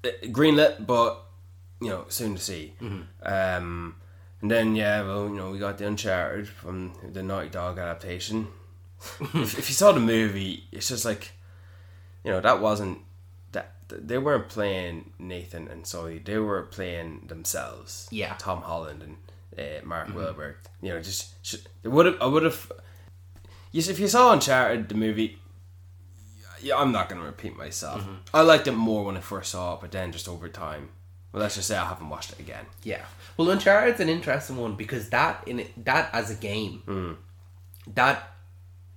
[0.02, 0.10] we?
[0.10, 1.22] Uh, greenlit, but
[1.80, 2.74] you know, soon to see.
[3.22, 3.96] Um,
[4.42, 8.48] and then yeah, well, you know, we got the Uncharted from the Naughty Dog adaptation.
[9.20, 11.32] if, if you saw the movie, it's just like,
[12.24, 12.98] you know, that wasn't
[13.88, 16.18] they weren't playing Nathan and Sully.
[16.18, 18.08] They were playing themselves.
[18.10, 18.34] Yeah.
[18.38, 19.16] Tom Holland and
[19.58, 20.18] uh, Mark mm-hmm.
[20.18, 20.54] Wahlberg.
[20.82, 21.34] You know, just,
[21.84, 22.20] would have.
[22.20, 22.72] I would have.
[23.72, 25.38] You see, if you saw Uncharted the movie,
[26.60, 28.02] yeah, I'm not going to repeat myself.
[28.02, 28.14] Mm-hmm.
[28.34, 30.90] I liked it more when I first saw it, but then just over time,
[31.32, 32.66] well, let's just say I haven't watched it again.
[32.82, 33.04] Yeah.
[33.36, 37.16] Well, Uncharted's an interesting one because that in it, that as a game, mm.
[37.94, 38.32] that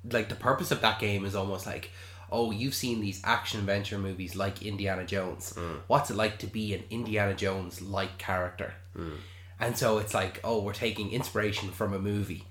[0.09, 1.91] like the purpose of that game is almost like,
[2.31, 5.53] oh, you've seen these action adventure movies like Indiana Jones.
[5.57, 5.79] Mm.
[5.87, 8.73] What's it like to be an Indiana Jones like character?
[8.97, 9.17] Mm.
[9.59, 12.45] And so it's like, oh, we're taking inspiration from a movie,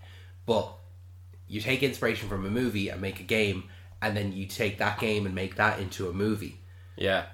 [0.46, 0.72] but
[1.46, 3.64] you take inspiration from a movie and make a game,
[4.02, 6.60] and then you take that game and make that into a movie
[6.96, 7.24] Yeah,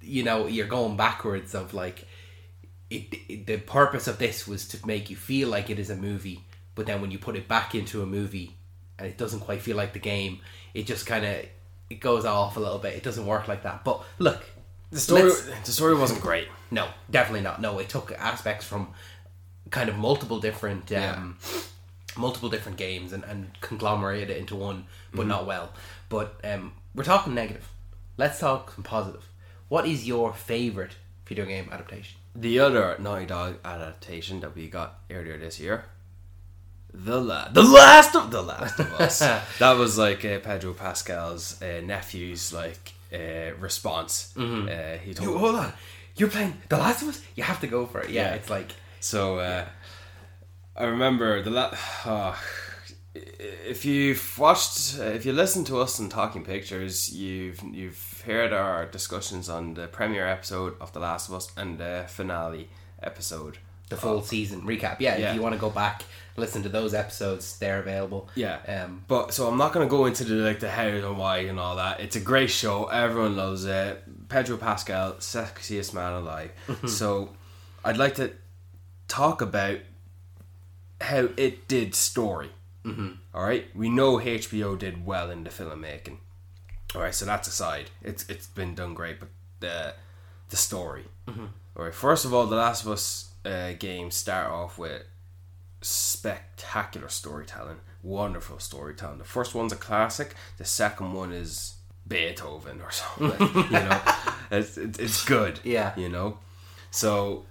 [0.00, 2.06] you know you're going backwards of like
[2.90, 5.96] it, it- the purpose of this was to make you feel like it is a
[5.96, 8.56] movie but then when you put it back into a movie
[8.98, 10.40] and it doesn't quite feel like the game
[10.74, 11.44] it just kind of
[11.92, 12.94] it goes off a little bit.
[12.94, 13.84] It doesn't work like that.
[13.84, 14.42] But look
[14.90, 15.22] the story.
[15.24, 16.48] let's- The story wasn't great.
[16.70, 17.60] no definitely not.
[17.60, 18.82] No it took aspects from
[19.70, 21.38] kind of multiple different um
[22.16, 25.72] multiple different games and, and conglomerated it into one but not well.
[26.08, 27.68] But um we're talking negative.
[28.18, 29.24] Let's talk some positive.
[29.68, 32.18] What is your favorite video game adaptation?
[32.34, 35.84] The other Naughty Dog adaptation that we got earlier this year,
[36.94, 39.18] the la- the last of the Last of Us.
[39.58, 44.32] that was like uh, Pedro Pascal's uh, nephew's like uh, response.
[44.36, 45.72] Uh, he told Yo, hold on
[46.14, 48.34] you're playing the last of us you have to go for it yeah, Yeah.
[48.34, 49.64] it's like So uh,
[50.76, 51.74] I remember the la-
[52.04, 52.38] oh,
[53.14, 58.52] if you've watched, uh, if you listen to us in Talking Pictures, you've you've heard
[58.52, 62.68] our discussions on the premiere episode of The Last of Us and the finale
[63.02, 63.58] episode.
[63.88, 65.30] the full season recap yeah, Yeah.
[65.30, 66.04] if you want to go back
[66.36, 68.58] listen to those episodes they're available Yeah.
[68.84, 71.58] um But so I'm not gonna go into the like the how and why and
[71.60, 72.00] all that.
[72.00, 72.86] It's a great show.
[72.86, 74.02] Everyone loves it.
[74.28, 76.52] Pedro Pascal, sexiest man alive.
[76.86, 77.30] so
[77.84, 78.32] I'd like to
[79.08, 79.78] talk about
[81.00, 82.50] how it did story.
[82.84, 83.10] Mm-hmm.
[83.34, 86.18] All right, we know HBO did well in the filmmaking.
[86.94, 87.90] All right, so that's aside.
[88.02, 89.28] It's it's been done great, but
[89.60, 89.94] the
[90.48, 91.04] the story.
[91.28, 95.02] All right, first of all, the Last of Us uh, games start off with
[95.82, 99.18] spectacular storytelling, wonderful storytelling.
[99.18, 100.34] The first one's a classic.
[100.58, 101.74] The second one is
[102.06, 103.64] Beethoven or something.
[103.64, 104.00] you know,
[104.50, 105.60] it's, it's good.
[105.64, 105.92] Yeah.
[105.96, 106.38] you know.
[106.90, 107.46] So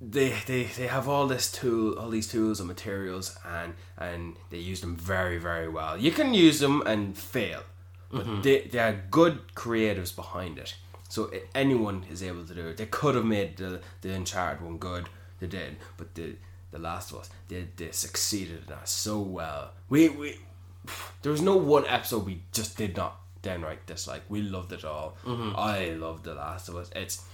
[0.00, 4.58] they they they have all this tool, all these tools and materials, and and they
[4.58, 5.96] use them very very well.
[5.96, 7.62] You can use them and fail,
[8.10, 8.42] but mm-hmm.
[8.42, 10.76] they they are good creatives behind it.
[11.08, 12.76] So anyone is able to do it.
[12.76, 15.08] They could have made the the Uncharted one good.
[15.40, 16.36] They did, but the
[16.70, 19.72] the Last of Us they they succeeded in that so well.
[19.88, 20.36] We we
[21.22, 24.22] there was no one episode we just did not downright dislike.
[24.28, 25.16] We loved it all.
[25.26, 26.90] I loved the Last of Us.
[26.96, 27.24] It's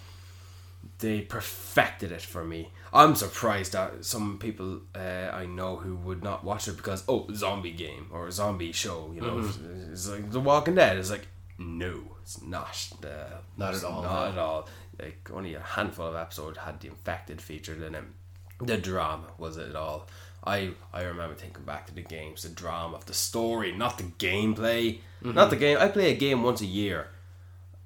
[0.98, 2.70] they perfected it for me.
[2.92, 7.26] I'm surprised that some people uh, I know who would not watch it because oh
[7.34, 9.92] zombie game or zombie show you know Mm-hmm.
[9.92, 10.98] it's like The Walking Dead.
[10.98, 11.26] It's like
[11.58, 12.76] no, it's not.
[13.02, 14.32] Uh, Not at all, Not no.
[14.32, 14.68] at all.
[15.00, 18.04] Like only a handful of episodes had the infected featured in it.
[18.60, 20.06] The drama was it all.
[20.46, 24.04] I I remember thinking back to the games, the drama of the story, not the
[24.04, 25.34] gameplay, Mm-hmm.
[25.36, 25.78] not the game.
[25.80, 27.08] I play a game once a year.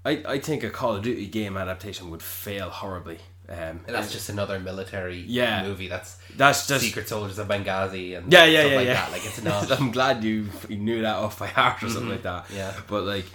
[0.04, 3.18] I, I think a Call of Duty game adaptation would fail horribly.
[3.48, 5.62] Um, And that's just another military Yeah.
[5.62, 5.86] movie.
[5.88, 8.94] That's that's just Secret Soldiers of Benghazi and yeah, yeah, stuff yeah, like yeah.
[8.94, 9.12] that.
[9.12, 9.70] Like it's not.
[9.80, 12.46] I'm glad you you knew that off by heart or something like that.
[12.52, 12.74] Yeah.
[12.88, 13.26] but like,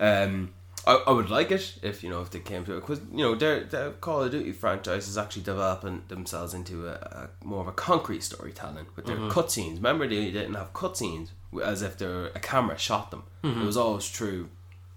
[0.00, 0.50] um,
[0.86, 3.18] I, I would like it if you know if they came to it because you
[3.18, 7.60] know their the Call of Duty franchise is actually developing themselves into a, a more
[7.60, 9.30] of a concrete storytelling with their mm-hmm.
[9.30, 9.76] cutscenes.
[9.76, 11.28] Remember they didn't have cutscenes
[11.64, 13.24] as if they're, a camera shot them.
[13.42, 13.66] It mm-hmm.
[13.66, 14.48] was always true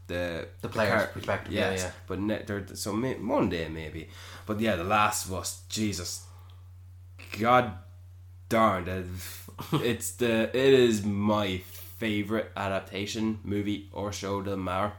[0.07, 1.91] the The player's perspective, yeah, Yes, yeah.
[2.07, 2.43] but ne-
[2.73, 4.09] so may- one day maybe.
[4.45, 5.61] But yeah, The Last of Us.
[5.69, 6.25] Jesus,
[7.39, 7.73] God
[8.49, 9.05] darn, that-
[9.73, 11.57] uh, it's the it is my
[11.97, 14.41] favorite adaptation movie or show.
[14.41, 14.93] Doesn't matter.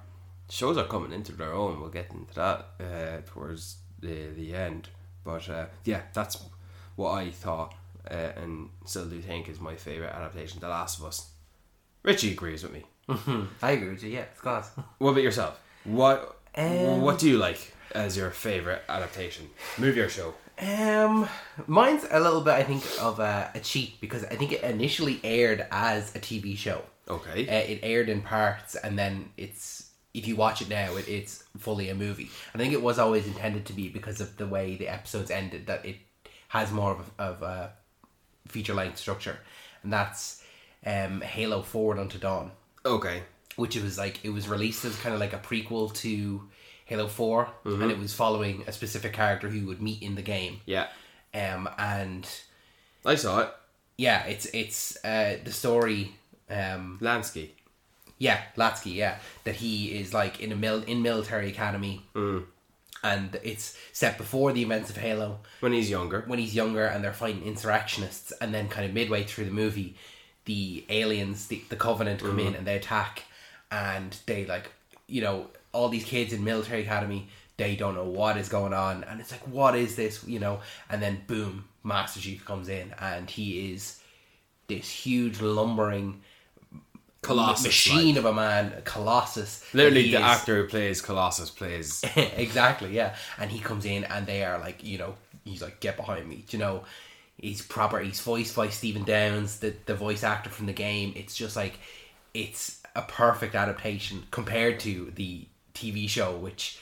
[0.49, 1.81] Shows are coming into their own.
[1.81, 4.89] We'll get into that uh, towards the the end.
[5.25, 6.43] But uh, yeah, that's
[6.95, 7.75] what I thought
[8.11, 10.61] uh, and still do think is my favorite adaptation.
[10.61, 11.31] The Last of Us.
[12.03, 12.85] Richie agrees with me.
[13.63, 14.11] I agree with you.
[14.11, 14.71] Yeah, it's class.
[14.99, 15.61] What about yourself?
[15.85, 20.35] What Um, What do you like as your favorite adaptation, movie or show?
[20.59, 21.29] Um,
[21.67, 25.21] mine's a little bit, I think, of a, a cheat because I think it initially
[25.23, 26.83] aired as a TV show.
[27.09, 27.47] Okay.
[27.49, 29.86] Uh, it aired in parts, and then it's
[30.17, 32.31] if you watch it now, it, it's fully a movie.
[32.55, 35.67] I think it was always intended to be because of the way the episodes ended
[35.67, 35.97] that it
[36.49, 37.73] has more of a, of a
[38.49, 39.39] feature length structure,
[39.83, 40.43] and that's
[40.85, 42.51] um, Halo Forward Unto Dawn
[42.87, 43.23] okay.
[43.57, 46.43] which it was like it was released as kind of like a prequel to
[46.87, 50.23] Halo 4 and it was following a specific character who you would meet in the
[50.23, 50.61] game.
[50.67, 50.87] Yeah.
[51.35, 52.29] Um and
[53.05, 53.51] I saw it.
[53.99, 56.15] yeah, it's it's uh the story
[56.49, 57.55] um Lasky.
[58.19, 62.03] Yeah, Lasky, yeah, that he is like in a mil- in military academy.
[62.15, 62.45] Mm.
[63.05, 65.41] And it's set before the events of Halo.
[65.61, 66.25] When he's younger.
[66.27, 68.33] when he's younger and they're fighting insurrectionists.
[68.41, 69.97] And then kind of midway through the movie
[70.47, 72.59] the aliens the, the covenant come in mm.
[72.59, 73.25] and they attack.
[73.71, 74.71] And they like
[75.07, 79.05] you know all these kids in military academy they don't know what is going on.
[79.05, 80.61] And it's like what is this you know?
[80.89, 84.01] And then boom master chief comes in and he is
[84.69, 86.23] this huge lumbering
[87.27, 87.65] Colossus.
[87.67, 88.17] machine like.
[88.17, 92.05] of a man colossus Literally, the is- actor who plays Colossus plays.
[92.17, 93.15] exactly, yeah.
[93.39, 96.45] And he comes in and they are like, you know, he's like, get behind me.
[96.49, 96.85] Do You know,
[97.39, 97.99] he's proper.
[98.01, 101.13] He's voiced by Stephen Downes, the the voice actor from the game.
[101.17, 101.79] It's just like,
[102.35, 106.79] it's a perfect adaptation compared to the TV show, which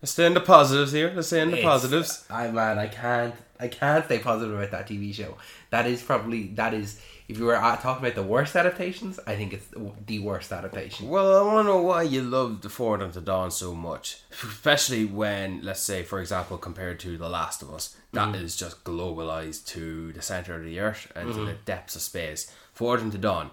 [0.00, 1.12] Let's stay in the positives here.
[1.14, 2.24] Let's stay in the positives.
[2.30, 5.36] I man, I can't, I can't stay positive about that TV show.
[5.70, 7.00] That is probably that is.
[7.28, 9.66] If you were uh, talking about the worst adaptations, I think it's
[10.06, 11.10] the worst adaptation.
[11.10, 15.04] Well, I want to know why you love the Forward Unto Dawn so much, especially
[15.04, 19.66] when, let's say, for example, compared to The Last of Us, that is just globalized
[19.66, 22.50] to the center of the earth and to the depths of space.
[22.72, 23.50] Forward Unto Dawn.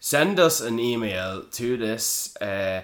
[0.00, 2.80] Send us an email to this uh,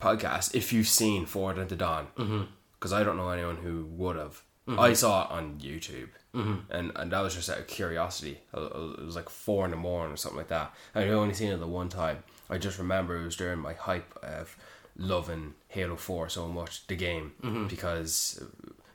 [0.00, 2.48] podcast if you've seen Forward Unto Dawn,
[2.78, 4.42] because I don't know anyone who would have.
[4.68, 8.38] I saw it on YouTube, and and that was just out of curiosity.
[8.52, 10.74] It was like four in the morning or something like that.
[10.94, 12.22] I'd only seen it the one time.
[12.50, 14.56] I just remember it was during my hype of
[14.96, 17.32] loving Halo Four so much, the game,
[17.68, 18.42] because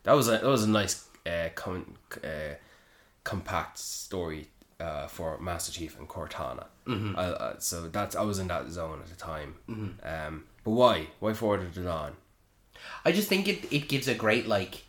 [0.04, 2.56] that was a that was a nice uh, com- uh,
[3.23, 4.47] compact story
[4.80, 6.65] uh, for Master Chief and Cortana.
[6.88, 7.17] Mm-hmm.
[7.17, 9.56] I, I, so that's I was in that zone at the time.
[10.04, 11.08] Um, but why?
[11.19, 12.13] Why Forward Unto Dawn?
[13.06, 14.84] I just think it, it gives a great like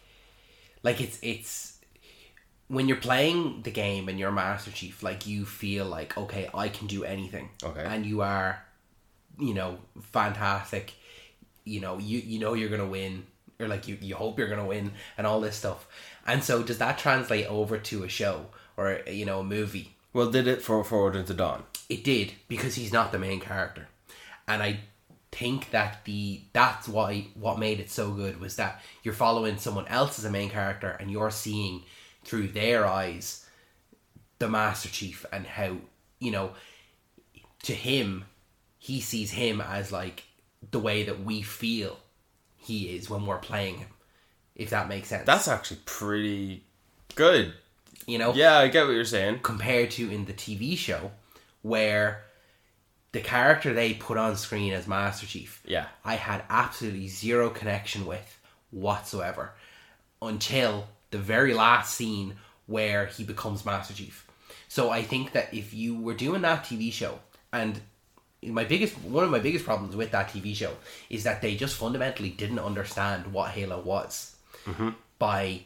[0.82, 1.78] like it's it's
[2.70, 6.68] when you're playing the game and you're Master Chief, like you feel like, okay, I
[6.68, 7.50] can do anything.
[7.64, 7.82] Okay.
[7.84, 8.62] And you are,
[9.40, 10.94] you know, fantastic.
[11.64, 13.26] You know, you you know you're gonna win.
[13.58, 15.86] Or like you, you hope you're gonna win and all this stuff.
[16.26, 19.96] And so does that translate over to a show or you know, a movie?
[20.12, 21.64] Well, did it for Forward Unto Dawn?
[21.88, 23.88] It did because he's not the main character,
[24.46, 24.80] and I
[25.32, 29.88] think that the that's why what made it so good was that you're following someone
[29.88, 31.82] else as a main character and you're seeing
[32.30, 33.44] through their eyes
[34.38, 35.76] the Master Chief and how
[36.20, 36.52] you know
[37.64, 38.24] to him
[38.78, 40.22] he sees him as like
[40.70, 41.98] the way that we feel
[42.56, 43.88] he is when we're playing him
[44.54, 46.62] if that makes sense That's actually pretty
[47.16, 47.52] good.
[48.06, 49.40] you know Yeah, I get what you're saying.
[49.42, 51.10] compared to in the TV show
[51.62, 52.22] where
[53.12, 55.86] the character they put on screen as Master Chief, Yeah.
[56.04, 58.38] I had absolutely zero connection with
[58.70, 59.52] whatsoever
[60.22, 64.26] until the very last scene where he becomes Master Chief.
[64.68, 67.18] So I think that if you were doing that TV show
[67.52, 67.80] and
[68.42, 70.72] my biggest one of my biggest problems with that TV show
[71.10, 74.36] is that they just fundamentally didn't understand what Halo was
[75.18, 75.60] by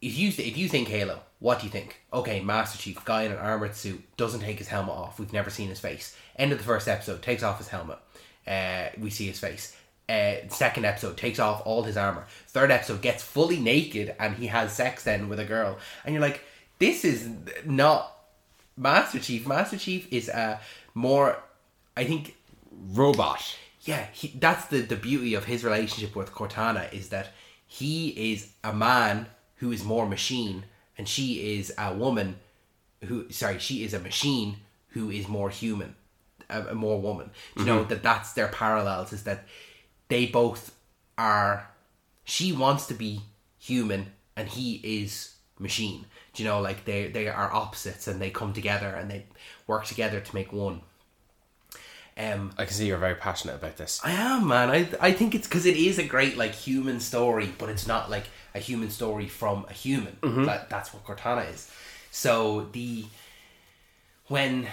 [0.00, 2.02] if you if you think Halo, what do you think?
[2.12, 5.18] Okay, Master Chief, guy in an armored suit, doesn't take his helmet off.
[5.18, 6.16] We've never seen his face.
[6.36, 7.98] End of the first episode, takes off his helmet.
[8.46, 9.76] Uh, we see his face.
[10.08, 12.24] Uh, second episode takes off all his armor.
[12.46, 15.78] Third episode gets fully naked and he has sex then with a girl.
[16.04, 16.42] And you're like,
[16.78, 17.28] this is
[17.64, 18.16] not
[18.76, 19.48] Master Chief.
[19.48, 20.60] Master Chief is a
[20.94, 21.42] more,
[21.96, 22.36] I think,
[22.92, 23.56] Robot.
[23.82, 27.32] yeah, he, that's the, the beauty of his relationship with Cortana is that
[27.66, 30.66] he is a man who is more machine,
[30.96, 32.36] and she is a woman
[33.04, 34.58] who, sorry, she is a machine
[34.90, 35.96] who is more human.
[36.48, 37.30] a, a more woman.
[37.56, 39.46] You know that that's their parallels is that
[40.08, 40.74] they both
[41.18, 41.70] are.
[42.24, 43.22] She wants to be
[43.58, 46.06] human, and he is machine.
[46.34, 49.26] Do you know, like they they are opposites, and they come together and they
[49.66, 50.80] work together to make one.
[52.18, 54.00] Um, I can see you're very passionate about this.
[54.02, 54.70] I am, man.
[54.70, 58.10] I I think it's because it is a great like human story, but it's not
[58.10, 60.16] like a human story from a human.
[60.46, 61.70] That that's what Cortana is.
[62.10, 63.04] So the
[64.28, 64.66] when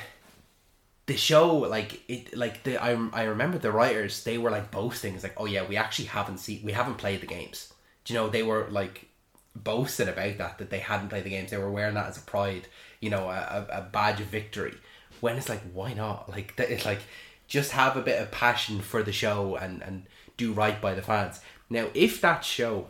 [1.06, 5.16] the show like it like the I I remember the writers they were like boasting.
[5.16, 7.74] It's like, oh yeah, we actually haven't seen we haven't played the games.
[8.06, 9.08] Do you know they were like
[9.56, 11.52] boasting about that that they hadn't played the games.
[11.52, 12.68] They were wearing that as a pride,
[13.00, 14.76] you know, a, a, badge of victory.
[15.20, 16.30] When it's like, why not?
[16.30, 17.02] Like it's like
[17.48, 20.04] just have a bit of passion for the show and and
[20.38, 21.40] do right by the fans.
[21.70, 22.88] Now, if that show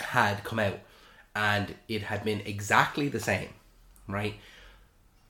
[0.00, 0.80] had come out
[1.34, 3.50] and it had been exactly the same,
[4.08, 4.34] right?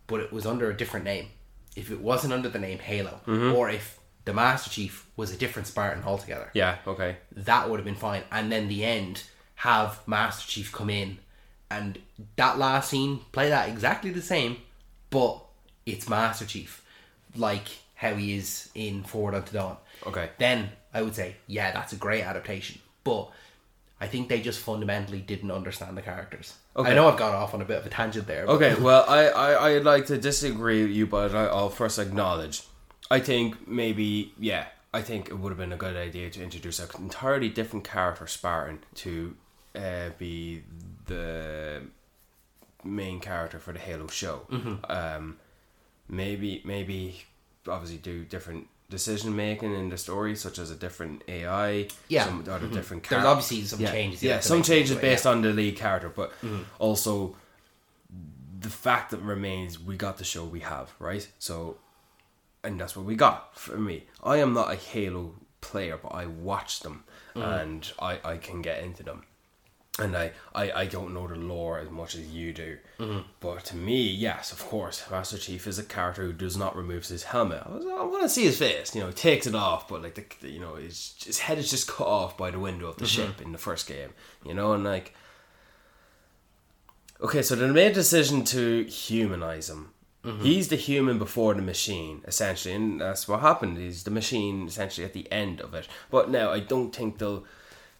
[0.07, 1.29] But it was under a different name.
[1.77, 3.55] If it wasn't under the name Halo, mm-hmm.
[3.55, 6.79] or if the Master Chief was a different Spartan altogether, Yeah.
[6.87, 7.19] Okay.
[7.33, 8.23] that would have been fine.
[8.33, 9.23] And then the end,
[9.57, 11.19] have Master Chief come in,
[11.71, 11.99] and
[12.37, 14.59] that last scene play that exactly the same,
[15.11, 15.43] but
[15.85, 16.85] it's Master Chief,
[17.37, 19.77] like how he is in Forward Unto Dawn.
[20.07, 20.31] Okay.
[20.39, 22.81] Then I would say, yeah, that's a great adaptation.
[23.05, 23.31] But
[24.01, 26.55] I think they just fundamentally didn't understand the characters.
[26.77, 26.91] Okay.
[26.91, 28.45] I know I've gone off on a bit of a tangent there.
[28.45, 32.63] Okay, well, I, I, I'd like to disagree with you, but I, I'll first acknowledge.
[33.11, 36.79] I think maybe, yeah, I think it would have been a good idea to introduce
[36.79, 39.37] an entirely different character, Spartan, to
[39.75, 40.65] uh, be
[41.07, 41.83] the
[42.85, 44.43] main character for the Halo show.
[44.89, 45.37] Um,
[46.09, 47.23] maybe, maybe,
[47.67, 52.25] obviously, do different decision making in the story, such as a different AI, Yeah.
[52.25, 52.75] some other mm-hmm.
[52.75, 53.09] different.
[53.09, 55.33] There's obviously some yeah, changes Yeah, some changes based yeah.
[55.33, 56.63] on the lead character, but mm-hmm.
[56.79, 57.37] also
[58.61, 61.29] the fact that remains we got the show we have, right?
[61.39, 61.79] So
[62.65, 64.05] and that's what we got for me.
[64.23, 67.43] I am not a Halo player, but I watch them mm-hmm.
[67.43, 69.25] and I, I can get into them.
[69.99, 72.77] And I, I, I don't know the lore as much as you do.
[72.99, 73.21] Mm-hmm.
[73.41, 77.07] But to me, yes, of course, Master Chief is a character who does not remove
[77.07, 77.63] his helmet.
[77.65, 78.95] I, was, I want to see his face.
[78.95, 81.57] You know, he takes it off, but like the, the- you know, his, his head
[81.57, 83.29] is just cut off by the window of the mm-hmm.
[83.29, 84.11] ship in the first game.
[84.45, 85.15] You know, and like
[87.21, 89.91] Okay, so they made a decision to humanize him.
[90.25, 90.43] Mm-hmm.
[90.43, 93.79] He's the human before the machine, essentially, and that's what happened.
[93.79, 95.89] He's the machine essentially at the end of it.
[96.11, 97.45] But now I don't think they'll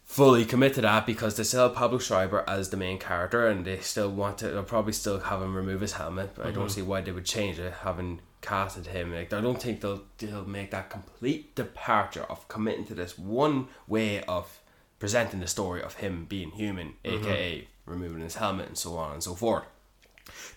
[0.07, 3.65] fully commit to that because they still have Pablo Schreiber as the main character, and
[3.65, 4.49] they still want to.
[4.49, 6.31] They'll probably still have him remove his helmet.
[6.35, 6.75] But I don't mm-hmm.
[6.75, 9.13] see why they would change it, having casted him.
[9.13, 13.69] Like I don't think they'll they'll make that complete departure of committing to this one
[13.87, 14.61] way of
[14.99, 17.25] presenting the story of him being human, mm-hmm.
[17.25, 19.65] aka removing his helmet and so on and so forth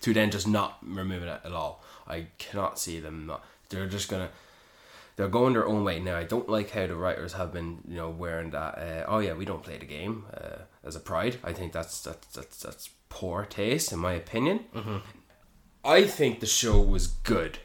[0.00, 1.82] to then just not removing it at all.
[2.06, 3.44] I cannot see them not.
[3.68, 4.30] They're just gonna.
[5.20, 6.16] They're going their own way now.
[6.16, 8.78] I don't like how the writers have been, you know, wearing that.
[8.78, 11.36] Uh, oh yeah, we don't play the game uh, as a pride.
[11.44, 14.60] I think that's that's that's that's poor taste, in my opinion.
[15.84, 17.58] I think the show was good.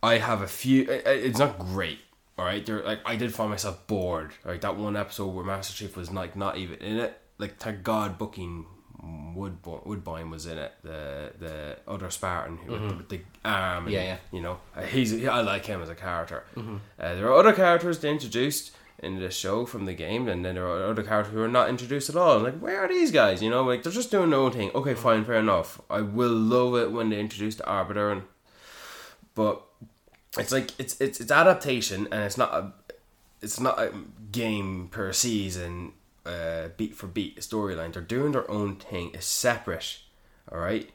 [0.00, 0.86] I have a few.
[0.88, 1.98] It's not great.
[2.38, 2.80] All right, there.
[2.84, 4.30] Like I did find myself bored.
[4.44, 7.20] Like that one episode where Master Chief was like not even in it.
[7.38, 8.66] Like thank God, booking
[9.02, 10.72] Woodbine, Woodbine was in it.
[10.82, 13.84] The the other Spartan who with, the, with the arm.
[13.84, 14.16] and, Yeah, yeah.
[14.32, 15.26] You know, uh, he's.
[15.26, 16.44] I like him as a character.
[16.56, 16.70] Uh,
[17.14, 20.66] there are other characters they introduced in the show from the game, and then there
[20.66, 22.36] are other characters who are not introduced at all.
[22.36, 23.42] I'm like, where are these guys?
[23.42, 24.70] You know, like they're just doing their own thing.
[24.74, 25.80] Okay, fine, fair enough.
[25.88, 28.22] I will love it when they introduce the Arbiter, and
[29.34, 29.62] but
[30.36, 32.72] it's like it's it's it's adaptation, and it's not a
[33.40, 33.92] it's not a
[34.30, 35.92] game per season,
[36.26, 37.92] uh, beat for beat storyline.
[37.92, 39.10] They're doing their own thing.
[39.14, 39.98] It's separate,
[40.50, 40.90] all right.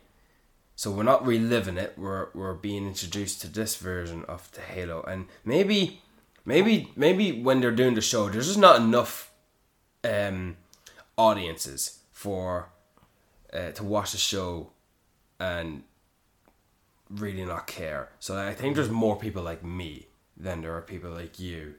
[0.75, 1.93] So we're not reliving it.
[1.97, 6.01] We're we're being introduced to this version of the Halo, and maybe,
[6.43, 9.31] maybe maybe when they're doing the show, there's just not enough
[10.03, 10.57] um,
[11.17, 12.69] audiences for
[13.53, 14.71] uh, to watch the show
[15.39, 15.83] and
[17.09, 18.09] really not care.
[18.19, 20.07] So I think there's more people like me
[20.37, 21.75] than there are people like you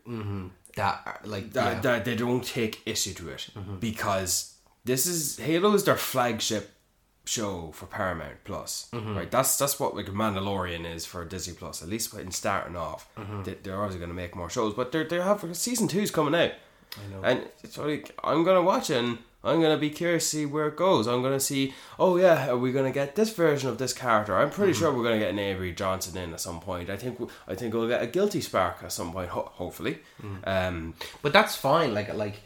[0.76, 1.80] that uh, like that, yeah.
[1.80, 3.76] that they don't take issue to it mm-hmm.
[3.76, 4.54] because
[4.84, 6.70] this is Halo is their flagship
[7.24, 9.16] show for Paramount Plus, mm-hmm.
[9.16, 9.30] right?
[9.30, 11.82] That's that's what like Mandalorian is for Disney Plus.
[11.82, 13.42] At least in starting off, mm-hmm.
[13.42, 16.34] they, they're obviously going to make more shows, but they're they have season two's coming
[16.34, 16.52] out,
[16.96, 17.22] I know.
[17.22, 19.02] and it's like I'm gonna watch it.
[19.02, 21.06] and I'm gonna be curious to see where it goes.
[21.06, 21.72] I'm gonna see.
[21.98, 24.36] Oh yeah, are we gonna get this version of this character?
[24.36, 26.90] I'm pretty sure we're gonna get an Avery Johnson in at some point.
[26.90, 27.18] I think
[27.48, 29.28] I think we'll get a Guilty Spark at some point.
[29.30, 29.98] Ho- hopefully,
[30.44, 31.94] um, But that's fine.
[31.94, 32.40] Like like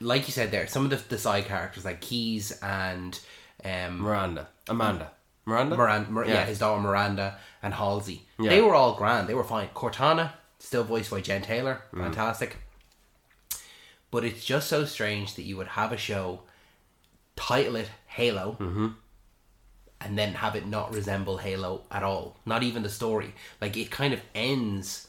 [0.00, 3.18] like you said there, some of the, the side characters like Keyes and
[3.64, 5.10] um Miranda, Amanda,
[5.44, 5.76] Miranda.
[5.76, 6.34] Miranda, Mir- yeah.
[6.34, 6.44] Yeah.
[6.46, 8.22] his daughter Miranda and Halsey.
[8.38, 8.50] Yeah.
[8.50, 9.28] They were all grand.
[9.28, 9.68] They were fine.
[9.74, 12.04] Cortana, still voiced by Jen Taylor, Mm.
[12.04, 12.56] fantastic.
[14.10, 16.42] But it's just so strange that you would have a show,
[17.36, 18.88] title it Halo, Mm-hmm.
[20.00, 22.36] and then have it not resemble Halo at all.
[22.46, 23.34] Not even the story.
[23.60, 25.08] Like it kind of ends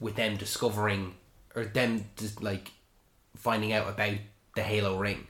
[0.00, 1.14] with them discovering
[1.54, 2.72] or them just like
[3.36, 4.16] finding out about
[4.56, 5.26] the Halo ring.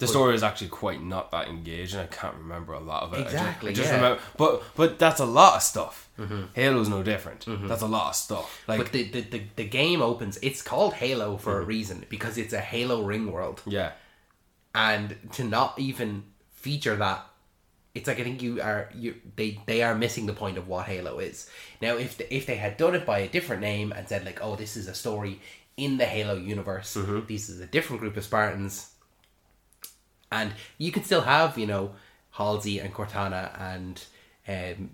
[0.00, 2.00] The story is actually quite not that engaging.
[2.00, 3.18] I can't remember a lot of it.
[3.18, 3.96] I ju- Exactly, I just, yeah.
[3.96, 6.08] remember, but but that's a lot of stuff.
[6.18, 6.42] Mm-hmm.
[6.54, 7.46] Halo's no different.
[7.46, 7.68] Mm-hmm.
[7.68, 8.62] That's a lot of stuff.
[8.66, 10.38] Like But the, the, the, the game opens.
[10.42, 11.68] It's called Halo for a mm-hmm.
[11.68, 13.62] reason because it's a Halo ring world.
[13.66, 13.92] yeah,
[14.74, 17.26] and to not even feature that
[17.94, 20.86] it's like I think you are you they they are missing the point of what
[20.86, 21.48] Halo is.
[21.82, 24.40] Now if the, if they had done it by a different name and said like
[24.42, 25.40] oh this is a story
[25.76, 26.96] in the Halo universe.
[27.26, 28.90] This is a different group of Spartans.
[30.32, 31.92] And you could still have, you know,
[32.30, 34.04] Halsey and Cortana and
[34.48, 34.90] um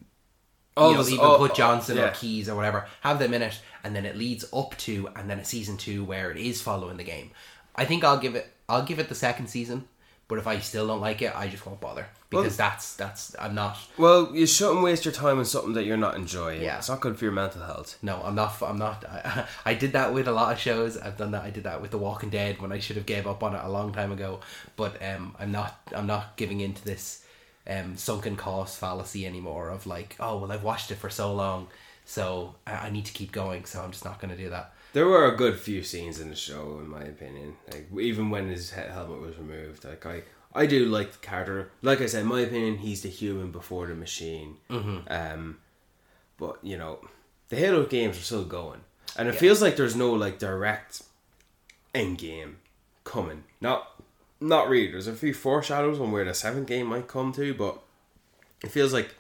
[0.78, 2.10] you know, even put Johnson or yeah.
[2.10, 5.38] Keyes or whatever, have them in it, and then it leads up to, and then
[5.38, 7.30] a season two where it is following the game.
[7.74, 9.88] I think I'll give it, I'll give it the second season,
[10.28, 13.54] but if I still don't like it, I just won't bother because that's that's I'm
[13.54, 13.78] not.
[13.96, 16.62] Well, you shouldn't waste your time on something that you're not enjoying.
[16.62, 16.78] Yeah.
[16.78, 17.98] It's not good for your mental health.
[18.02, 18.60] No, I'm not.
[18.62, 19.04] I'm not.
[19.04, 20.96] I, I did that with a lot of shows.
[20.96, 21.42] I've done that.
[21.42, 23.60] I did that with The Walking Dead when I should have gave up on it
[23.62, 24.40] a long time ago.
[24.76, 25.78] But um, I'm not.
[25.94, 27.22] I'm not giving into this
[27.68, 29.70] um sunken cost fallacy anymore.
[29.70, 31.68] Of like, oh well, I've watched it for so long,
[32.04, 33.64] so I, I need to keep going.
[33.64, 34.72] So I'm just not going to do that.
[34.96, 37.56] There were a good few scenes in the show, in my opinion.
[37.70, 40.22] Like even when his helmet was removed, like I,
[40.54, 41.70] I do like the character.
[41.82, 44.56] Like I said, in my opinion, he's the human before the machine.
[44.70, 45.00] Mm-hmm.
[45.10, 45.58] Um,
[46.38, 47.00] but you know,
[47.50, 48.80] the Halo games are still going,
[49.18, 51.02] and it feels like there's no like direct
[51.94, 52.56] end game
[53.04, 53.44] coming.
[53.60, 54.02] Not,
[54.40, 54.90] not really.
[54.90, 57.82] There's a few foreshadows on where the seventh game might come to, but
[58.62, 59.14] it feels like.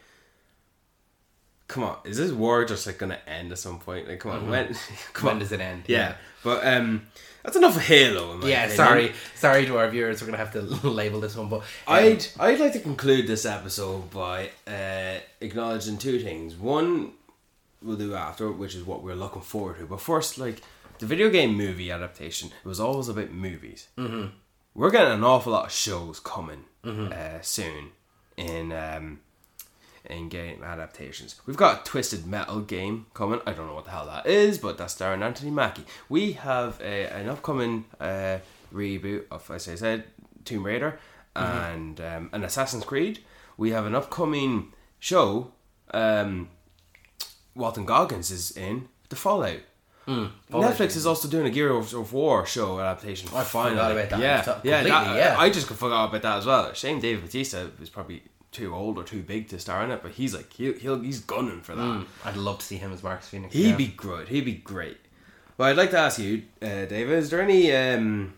[1.68, 4.08] Come on, is this war just like gonna end at some point?
[4.08, 4.76] Like, come on, when?
[5.12, 5.38] Come When on.
[5.40, 5.84] does it end?
[5.88, 6.14] Yeah,
[6.44, 7.06] but um,
[7.42, 8.34] that's enough of Halo.
[8.34, 8.76] In my Yeah, opinion.
[8.76, 10.20] sorry, sorry to our viewers.
[10.20, 13.44] We're gonna have to label this one, but um, I'd I'd like to conclude this
[13.44, 16.54] episode by uh, acknowledging two things.
[16.54, 17.12] One,
[17.82, 19.86] we'll do after, which is what we're looking forward to.
[19.86, 20.62] But first, like
[21.00, 23.88] the video game movie adaptation, it was always about movies.
[23.98, 24.26] Mm-hmm.
[24.76, 27.90] We're getting an awful lot of shows coming uh, soon
[28.36, 29.20] in um,
[30.06, 31.40] in game adaptations.
[31.46, 33.40] We've got a Twisted Metal game coming.
[33.46, 35.84] I don't know what the hell that is, but that's starring Anthony Mackie.
[36.08, 38.38] We have a, an upcoming uh,
[38.72, 40.04] reboot of, as I said,
[40.44, 40.98] Tomb Raider
[41.34, 43.20] and um, an Assassin's Creed.
[43.56, 45.52] We have an upcoming show.
[45.92, 46.48] Um,
[47.54, 49.60] Walton Goggins is in the Fallout.
[50.08, 53.28] Netflix is also doing a Gear of, of War show adaptation.
[53.34, 53.74] I finally.
[53.76, 54.20] forgot about that.
[54.20, 55.36] Yeah, yeah, that- yeah.
[55.38, 56.72] I just forgot about that as well.
[56.74, 58.22] Shame David Batista was probably
[58.56, 61.20] too old or too big to star in it, but he's like he he'll, he's
[61.20, 61.82] gunning for that.
[61.82, 63.54] mm, I'd love to see him as Marcus Phoenix.
[63.54, 63.76] He'd yeah.
[63.76, 64.28] be good.
[64.28, 64.98] He'd be great.
[65.56, 68.34] Well, I'd like to ask you, uh, David, is there any um,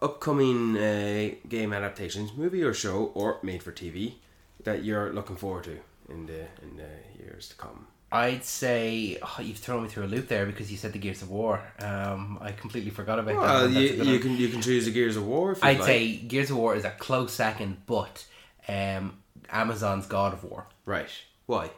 [0.00, 4.14] upcoming uh, game adaptations, movie or show, or made for TV
[4.62, 7.86] that you're looking forward to in the in the years to come?
[8.12, 11.22] I'd say oh, you've thrown me through a loop there because you said the Gears
[11.22, 11.60] of War.
[11.80, 13.72] Um, I completely forgot about Well, that.
[13.72, 15.56] You, you can you can choose the Gears of War.
[15.60, 15.86] I'd like.
[15.86, 18.24] say Gears of War is a close second, but
[18.68, 19.18] um,
[19.50, 20.66] Amazon's God of War.
[20.86, 21.08] right.
[21.46, 21.70] Why?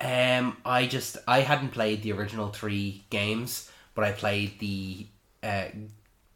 [0.00, 5.06] Um, I just I hadn't played the original three games, but I played the
[5.42, 5.66] uh,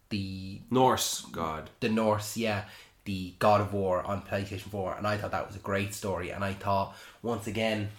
[0.09, 1.69] the Norse God.
[1.79, 2.65] the Norse, yeah,
[3.05, 6.29] the God of War on PlayStation 4, and I thought that was a great story.
[6.29, 7.89] And I thought, once again,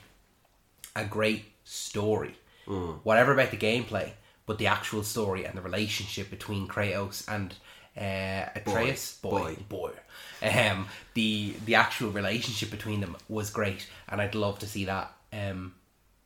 [0.97, 2.35] a great story.
[3.03, 4.11] Whatever about the gameplay,
[4.47, 7.55] but the actual story and the relationship between Kratos and
[7.97, 9.93] uh, Atreus, boy, boy,
[10.43, 15.13] Um, the the actual relationship between them was great, and I'd love to see that
[15.33, 15.75] um,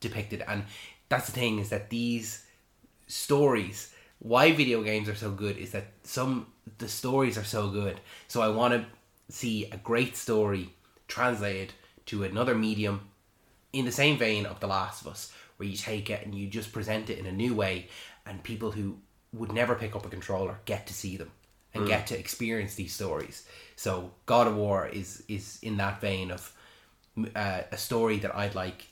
[0.00, 0.42] depicted.
[0.46, 0.64] And
[1.08, 2.44] that's the thing is that these
[3.06, 3.92] stories
[4.22, 6.46] why video games are so good is that some
[6.78, 8.84] the stories are so good so i want to
[9.34, 10.72] see a great story
[11.08, 11.72] translated
[12.06, 13.08] to another medium
[13.72, 16.46] in the same vein of the last of us where you take it and you
[16.46, 17.88] just present it in a new way
[18.24, 18.96] and people who
[19.32, 21.30] would never pick up a controller get to see them
[21.74, 23.46] and get to experience these stories
[23.76, 26.52] so god of war is is in that vein of
[27.34, 28.88] uh, a story that i'd like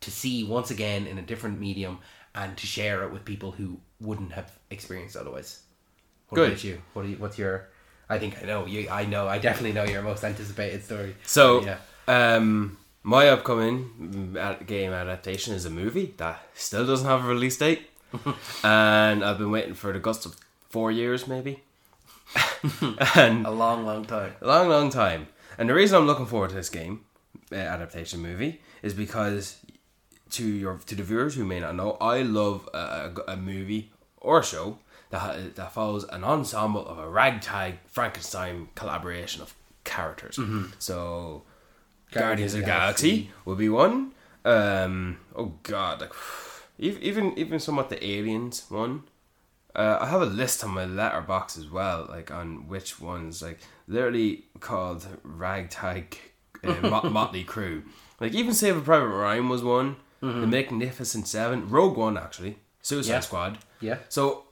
[0.00, 1.98] to see once again in a different medium
[2.34, 5.62] and to share it with people who wouldn't have experienced otherwise.
[6.28, 6.48] What Good.
[6.52, 6.82] about you?
[6.92, 7.68] What do you, what's your?
[8.08, 8.88] I think I know you.
[8.90, 9.28] I know.
[9.28, 11.16] I definitely know your most anticipated story.
[11.24, 11.78] So, yeah,
[12.08, 17.58] um, my upcoming mm, game adaptation is a movie that still doesn't have a release
[17.58, 17.90] date,
[18.64, 20.36] and I've been waiting for the gust of
[20.68, 21.62] four years, maybe,
[23.14, 24.34] and a long, long time.
[24.40, 25.28] a long, long time.
[25.58, 27.04] And the reason I'm looking forward to this game
[27.50, 29.58] uh, adaptation movie is because
[30.30, 34.40] to your to the viewers who may not know, I love a, a, movie or
[34.40, 34.78] a show
[35.10, 39.54] that that follows an ensemble of a ragtag Frankenstein collaboration of
[39.84, 40.38] characters.
[40.78, 41.42] So,
[42.10, 44.12] Guardians, of the Galaxy will be one.
[44.44, 46.12] Um, oh God, like
[46.82, 49.04] ev- even even somewhat the Aliens one.
[49.74, 53.58] Uh, I have a list on my Letterboxd as well, like on which ones, like
[53.88, 56.18] literally called Ragtag
[56.62, 57.82] uh, Mot- Motley Crew.
[58.20, 59.96] Like even Save a Private Ryan was one.
[60.20, 63.20] The Magnificent Seven, Rogue One actually, Suicide Yeah.
[63.20, 63.58] Squad.
[63.80, 63.96] Yeah.
[64.08, 64.44] So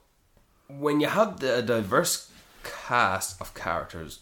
[0.67, 2.29] when you have the a diverse
[2.63, 4.19] cast of characters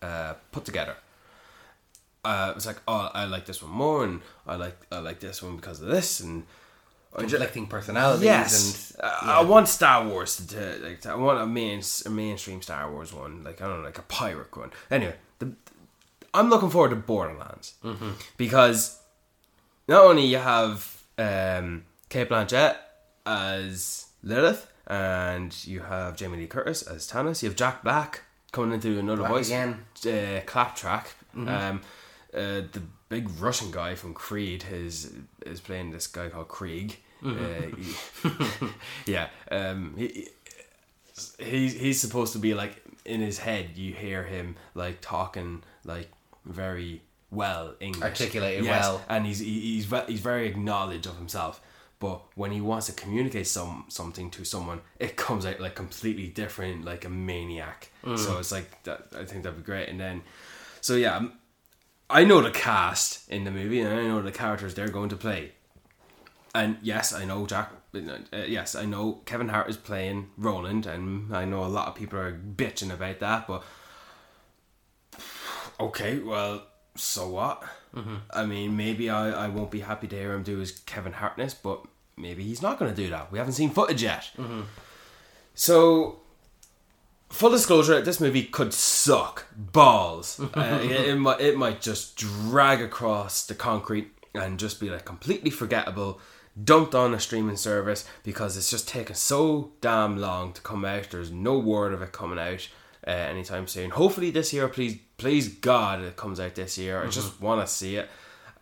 [0.00, 0.96] uh, put together,
[2.24, 5.42] uh, it's like oh I like this one more, and I like I like this
[5.42, 6.46] one because of this, and
[7.16, 11.04] Conflicting personalities Yes, and Uh, I want Star Wars to, to like.
[11.06, 14.02] I want a main a mainstream Star Wars one, like I don't know, like a
[14.02, 14.70] pirate one.
[14.90, 15.52] Anyway, the,
[16.32, 18.10] I'm looking forward to Borderlands Mm-hmm.
[18.36, 18.98] because
[19.88, 22.76] not only you have um, Cate Blanchett
[23.26, 27.42] as Lilith, and you have Jamie Lee Curtis as Tannis.
[27.42, 29.84] You have Jack Black coming into another voice again.
[30.06, 31.08] uh, Claptrap.
[31.36, 31.80] Um,
[32.34, 35.12] uh, the big Russian guy from Creed is
[35.44, 36.98] is playing this guy called Krieg.
[37.24, 37.30] Uh,
[37.76, 38.68] he-
[39.12, 40.28] yeah, um, he,
[41.38, 43.70] he's he's supposed to be like in his head.
[43.76, 46.10] You hear him like talking like
[46.44, 49.02] very well English, Articulated well.
[49.08, 51.60] and he's he, he's he's very acknowledged of himself.
[51.98, 56.28] But when he wants to communicate some something to someone, it comes out like completely
[56.28, 57.90] different, like a maniac.
[58.16, 59.08] So it's like that.
[59.14, 59.90] I think that'd be great.
[59.90, 60.22] And then,
[60.80, 61.26] so yeah,
[62.10, 65.16] I know the cast in the movie, and I know the characters they're going to
[65.16, 65.52] play.
[66.54, 67.72] And yes, I know Jack.
[67.94, 71.94] Uh, yes, I know Kevin Hart is playing Roland, and I know a lot of
[71.94, 73.46] people are bitching about that.
[73.46, 73.62] But
[75.78, 77.62] okay, well, so what?
[78.32, 81.54] I mean, maybe I, I won't be happy to hear him do his Kevin Hartness,
[81.54, 81.84] but
[82.16, 83.32] maybe he's not going to do that.
[83.32, 84.30] We haven't seen footage yet.
[85.54, 86.20] So,
[87.30, 90.38] full disclosure, this movie could suck balls.
[90.40, 95.04] uh, it, it might it might just drag across the concrete and just be like
[95.04, 96.20] completely forgettable,
[96.62, 101.10] dumped on a streaming service because it's just taken so damn long to come out.
[101.10, 102.68] There's no word of it coming out
[103.06, 103.90] uh, anytime soon.
[103.90, 107.02] Hopefully this year, please, please God, it comes out this year.
[107.02, 108.08] I just want to see it.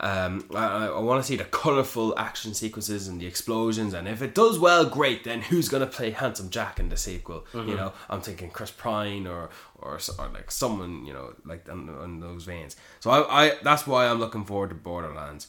[0.01, 4.23] Um, I, I want to see the colourful action sequences and the explosions, and if
[4.23, 5.25] it does well, great.
[5.25, 7.47] Then who's gonna play Handsome Jack in the sequel?
[7.53, 11.89] You know, I'm thinking Chris Pine or or, or like someone you know like on,
[11.89, 12.77] on those veins.
[13.01, 15.49] So I, I that's why I'm looking forward to Borderlands,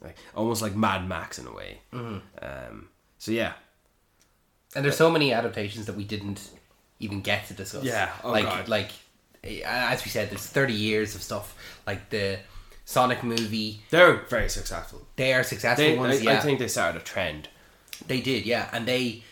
[0.00, 1.80] like almost like Mad Max in a way.
[1.92, 2.88] Um,
[3.18, 3.54] so yeah,
[4.76, 6.50] And there's so many adaptations that we didn't
[7.00, 7.82] even get to discuss.
[7.82, 8.68] Yeah, oh like God.
[8.68, 8.90] like
[9.42, 12.38] eh, as we said, there's 30 years of stuff like the
[12.88, 13.82] Sonic movie.
[13.90, 15.02] they're very successful.
[15.16, 16.20] They are successful They, ones.
[16.20, 17.48] I, yeah, I think they started a trend.
[18.06, 18.46] they did.
[18.46, 19.22] Yeah, and they.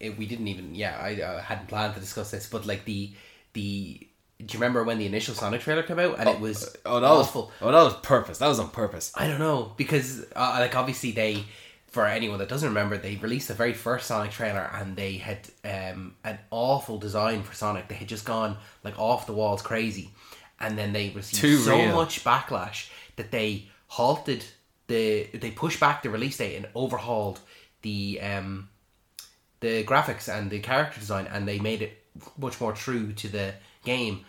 [0.00, 0.74] It, we didn't even.
[0.74, 3.10] Yeah, I uh, hadn't planned to discuss this, but like the
[3.54, 4.06] the.
[4.44, 7.06] Do you remember when the initial Sonic trailer came out and it was Oh, that
[7.06, 7.42] awful?
[7.46, 8.36] was oh that was purpose.
[8.38, 9.12] That was on purpose.
[9.14, 11.44] I don't know because uh, like obviously they
[11.86, 15.38] for anyone that doesn't remember they released the very first Sonic trailer and they had
[15.64, 20.10] um, an awful design for Sonic they had just gone like off the walls crazy
[20.60, 21.94] and then they received Too so real.
[21.94, 24.44] much backlash that they halted
[24.86, 27.40] the they pushed back the release date and overhauled
[27.82, 28.68] the um
[29.60, 32.02] the graphics and the character design and they made it
[32.36, 34.24] much more true to the game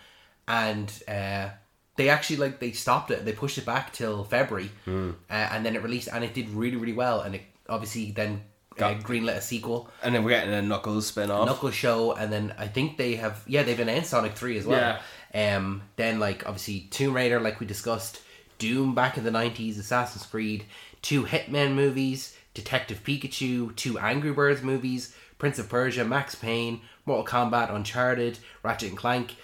[0.48, 1.50] and uh,
[1.98, 5.12] they actually like they stopped it they pushed it back till february Hmm.
[5.30, 8.44] uh, and then it released and it did really really well and it obviously then
[8.74, 11.46] uh, Got- greenlit a sequel And then we're getting a Knuckles spin off.
[11.48, 15.00] knuckles show and then i think they have yeah they've announced sonic 3 as well
[15.36, 18.22] um then like obviously tomb raider like we discussed
[18.58, 20.66] doom back in the 90s assassin's creed
[21.02, 27.26] two hitman movies detective pikachu two angry birds movies prince of persia max payne mortal
[27.26, 29.36] kombat uncharted ratchet and clank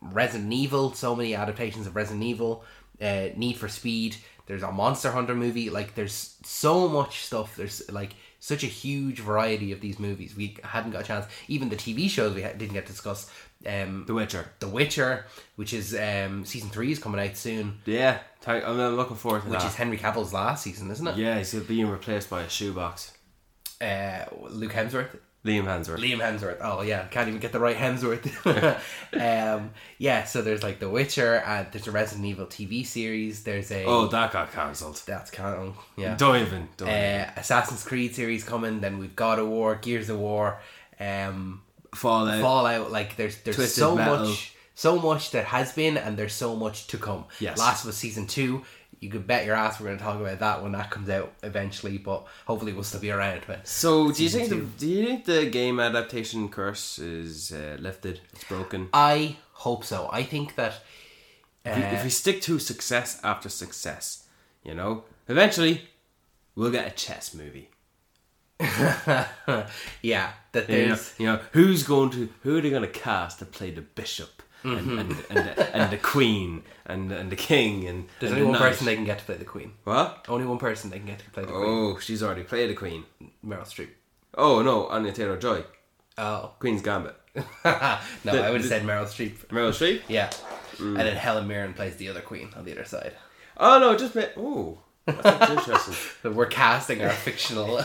[0.00, 2.62] resident evil so many adaptations of resident evil
[3.00, 4.16] uh, need for speed.
[4.46, 7.56] There's a monster hunter movie like there's so much stuff.
[7.56, 11.68] There's like such a huge variety of these movies we hadn't got a chance even
[11.68, 13.30] the tv shows we ha- didn't get to discuss
[13.66, 14.46] um, The Witcher.
[14.60, 15.26] the Witcher,
[15.56, 19.56] which is um, season three is coming out soon, Yeah, I'm looking forward to that.
[19.56, 21.16] which is Henry Cavill's last season, isn't it?
[21.16, 23.12] yeah, he's being replaced by a shoebox.
[23.80, 25.18] Uh, Luke Hemsworth,
[25.48, 25.98] Liam Hemsworth.
[25.98, 26.58] Liam Hemsworth.
[26.60, 28.24] Oh yeah, can't even get the right Hemsworth.
[29.56, 33.42] um, yeah, so there's like The Witcher, and there's a Resident Evil TV series.
[33.42, 35.02] There's a oh, that got cancelled.
[35.06, 36.16] that's kind of yeah.
[36.16, 36.68] Don't even.
[36.76, 36.88] Don't.
[36.88, 38.80] Uh, Assassin's Creed series coming.
[38.80, 40.60] Then we've God of War, Gears of War,
[41.00, 41.62] um,
[41.94, 42.40] Fallout.
[42.40, 42.92] Fallout.
[42.92, 44.28] Like there's there's Twisted so Metal.
[44.28, 47.24] much, so much that has been, and there's so much to come.
[47.40, 47.58] Yes.
[47.58, 48.64] Last of Us season two
[49.00, 51.32] you could bet your ass we're going to talk about that when that comes out
[51.42, 51.98] eventually.
[51.98, 53.60] But hopefully, we'll still be around when.
[53.64, 57.76] So, do you think Season the do you think the game adaptation curse is uh,
[57.80, 58.20] lifted?
[58.32, 58.88] It's broken.
[58.92, 60.08] I hope so.
[60.12, 60.74] I think that.
[61.64, 64.24] If we- if we stick to success after success,
[64.64, 65.82] you know, eventually
[66.54, 67.68] we'll get a chess movie.
[70.02, 71.14] yeah, that there's.
[71.18, 74.42] you know, who's going to who are they going to cast to play the bishop
[74.64, 74.98] and, and,
[75.30, 78.60] and, the, and the queen and and the king and There's and only the one
[78.60, 78.68] knight?
[78.70, 79.72] person they can get to play the queen.
[79.84, 80.24] What?
[80.28, 81.64] Only one person they can get to play the queen.
[81.66, 83.04] Oh, she's already played the queen.
[83.46, 83.90] Meryl Streep.
[84.34, 85.64] Oh no, Anya Taylor Joy,
[86.18, 86.52] Oh.
[86.58, 87.14] Queen's Gambit.
[87.34, 89.46] no, I would have said Meryl Streep.
[89.48, 90.02] Meryl Streep.
[90.08, 90.30] Yeah.
[90.76, 90.88] Mm.
[90.90, 93.12] And then Helen Mirren plays the other queen on the other side.
[93.56, 96.34] Oh no, just ma- oh, that's interesting.
[96.34, 97.80] We're casting our fictional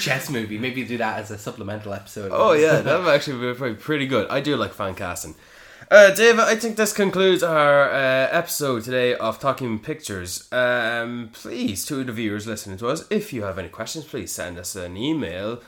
[0.00, 0.58] chess movie.
[0.58, 2.30] Maybe do that as a supplemental episode.
[2.34, 4.28] Oh yeah, that would actually be probably pretty good.
[4.28, 5.34] I do like fan casting.
[5.90, 10.46] Uh, David, I think this concludes our uh, episode today of Talking Pictures.
[10.52, 14.58] Um, please, to the viewers listening to us, if you have any questions, please send
[14.58, 15.62] us an email.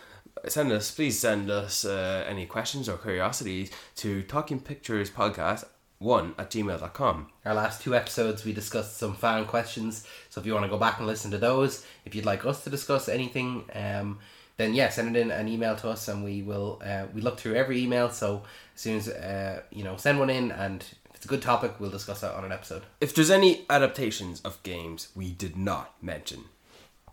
[0.47, 5.64] Send us, please send us uh, any questions or curiosities to Talking Pictures Podcast
[6.01, 7.27] one at gmail.com.
[7.45, 10.07] Our last two episodes, we discussed some fan questions.
[10.31, 12.64] So if you want to go back and listen to those, if you'd like us
[12.64, 14.18] to discuss anything, um,
[14.61, 16.81] then yeah, send it in an email to us, and we will.
[16.85, 18.11] Uh, we look through every email.
[18.11, 18.43] So
[18.75, 21.81] as soon as uh, you know, send one in, and if it's a good topic,
[21.81, 22.83] we'll discuss that on an episode.
[23.01, 26.45] If there's any adaptations of games we did not mention,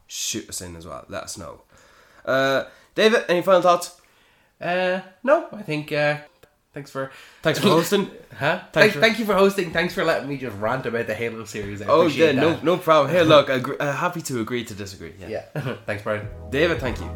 [0.08, 1.06] shoot us in as well.
[1.08, 1.62] Let us know.
[2.26, 4.00] Uh, David, any final thoughts?
[4.60, 5.92] Uh, no, I think.
[5.92, 6.18] Uh,
[6.78, 7.10] thanks for
[7.42, 8.12] Thanks for hosting.
[8.38, 8.60] Huh?
[8.60, 9.72] Thanks Thank, for- thank you for hosting.
[9.74, 11.82] Thanks for letting me just rant about the Halo series.
[11.82, 12.64] I Oh yeah, no, that.
[12.64, 13.12] no problem.
[13.14, 15.14] Hey, look, agree, uh, happy to agree to disagree.
[15.20, 15.44] Yeah.
[15.56, 15.76] Yeah.
[15.88, 16.28] thanks, Brian.
[16.52, 17.10] David, thank you.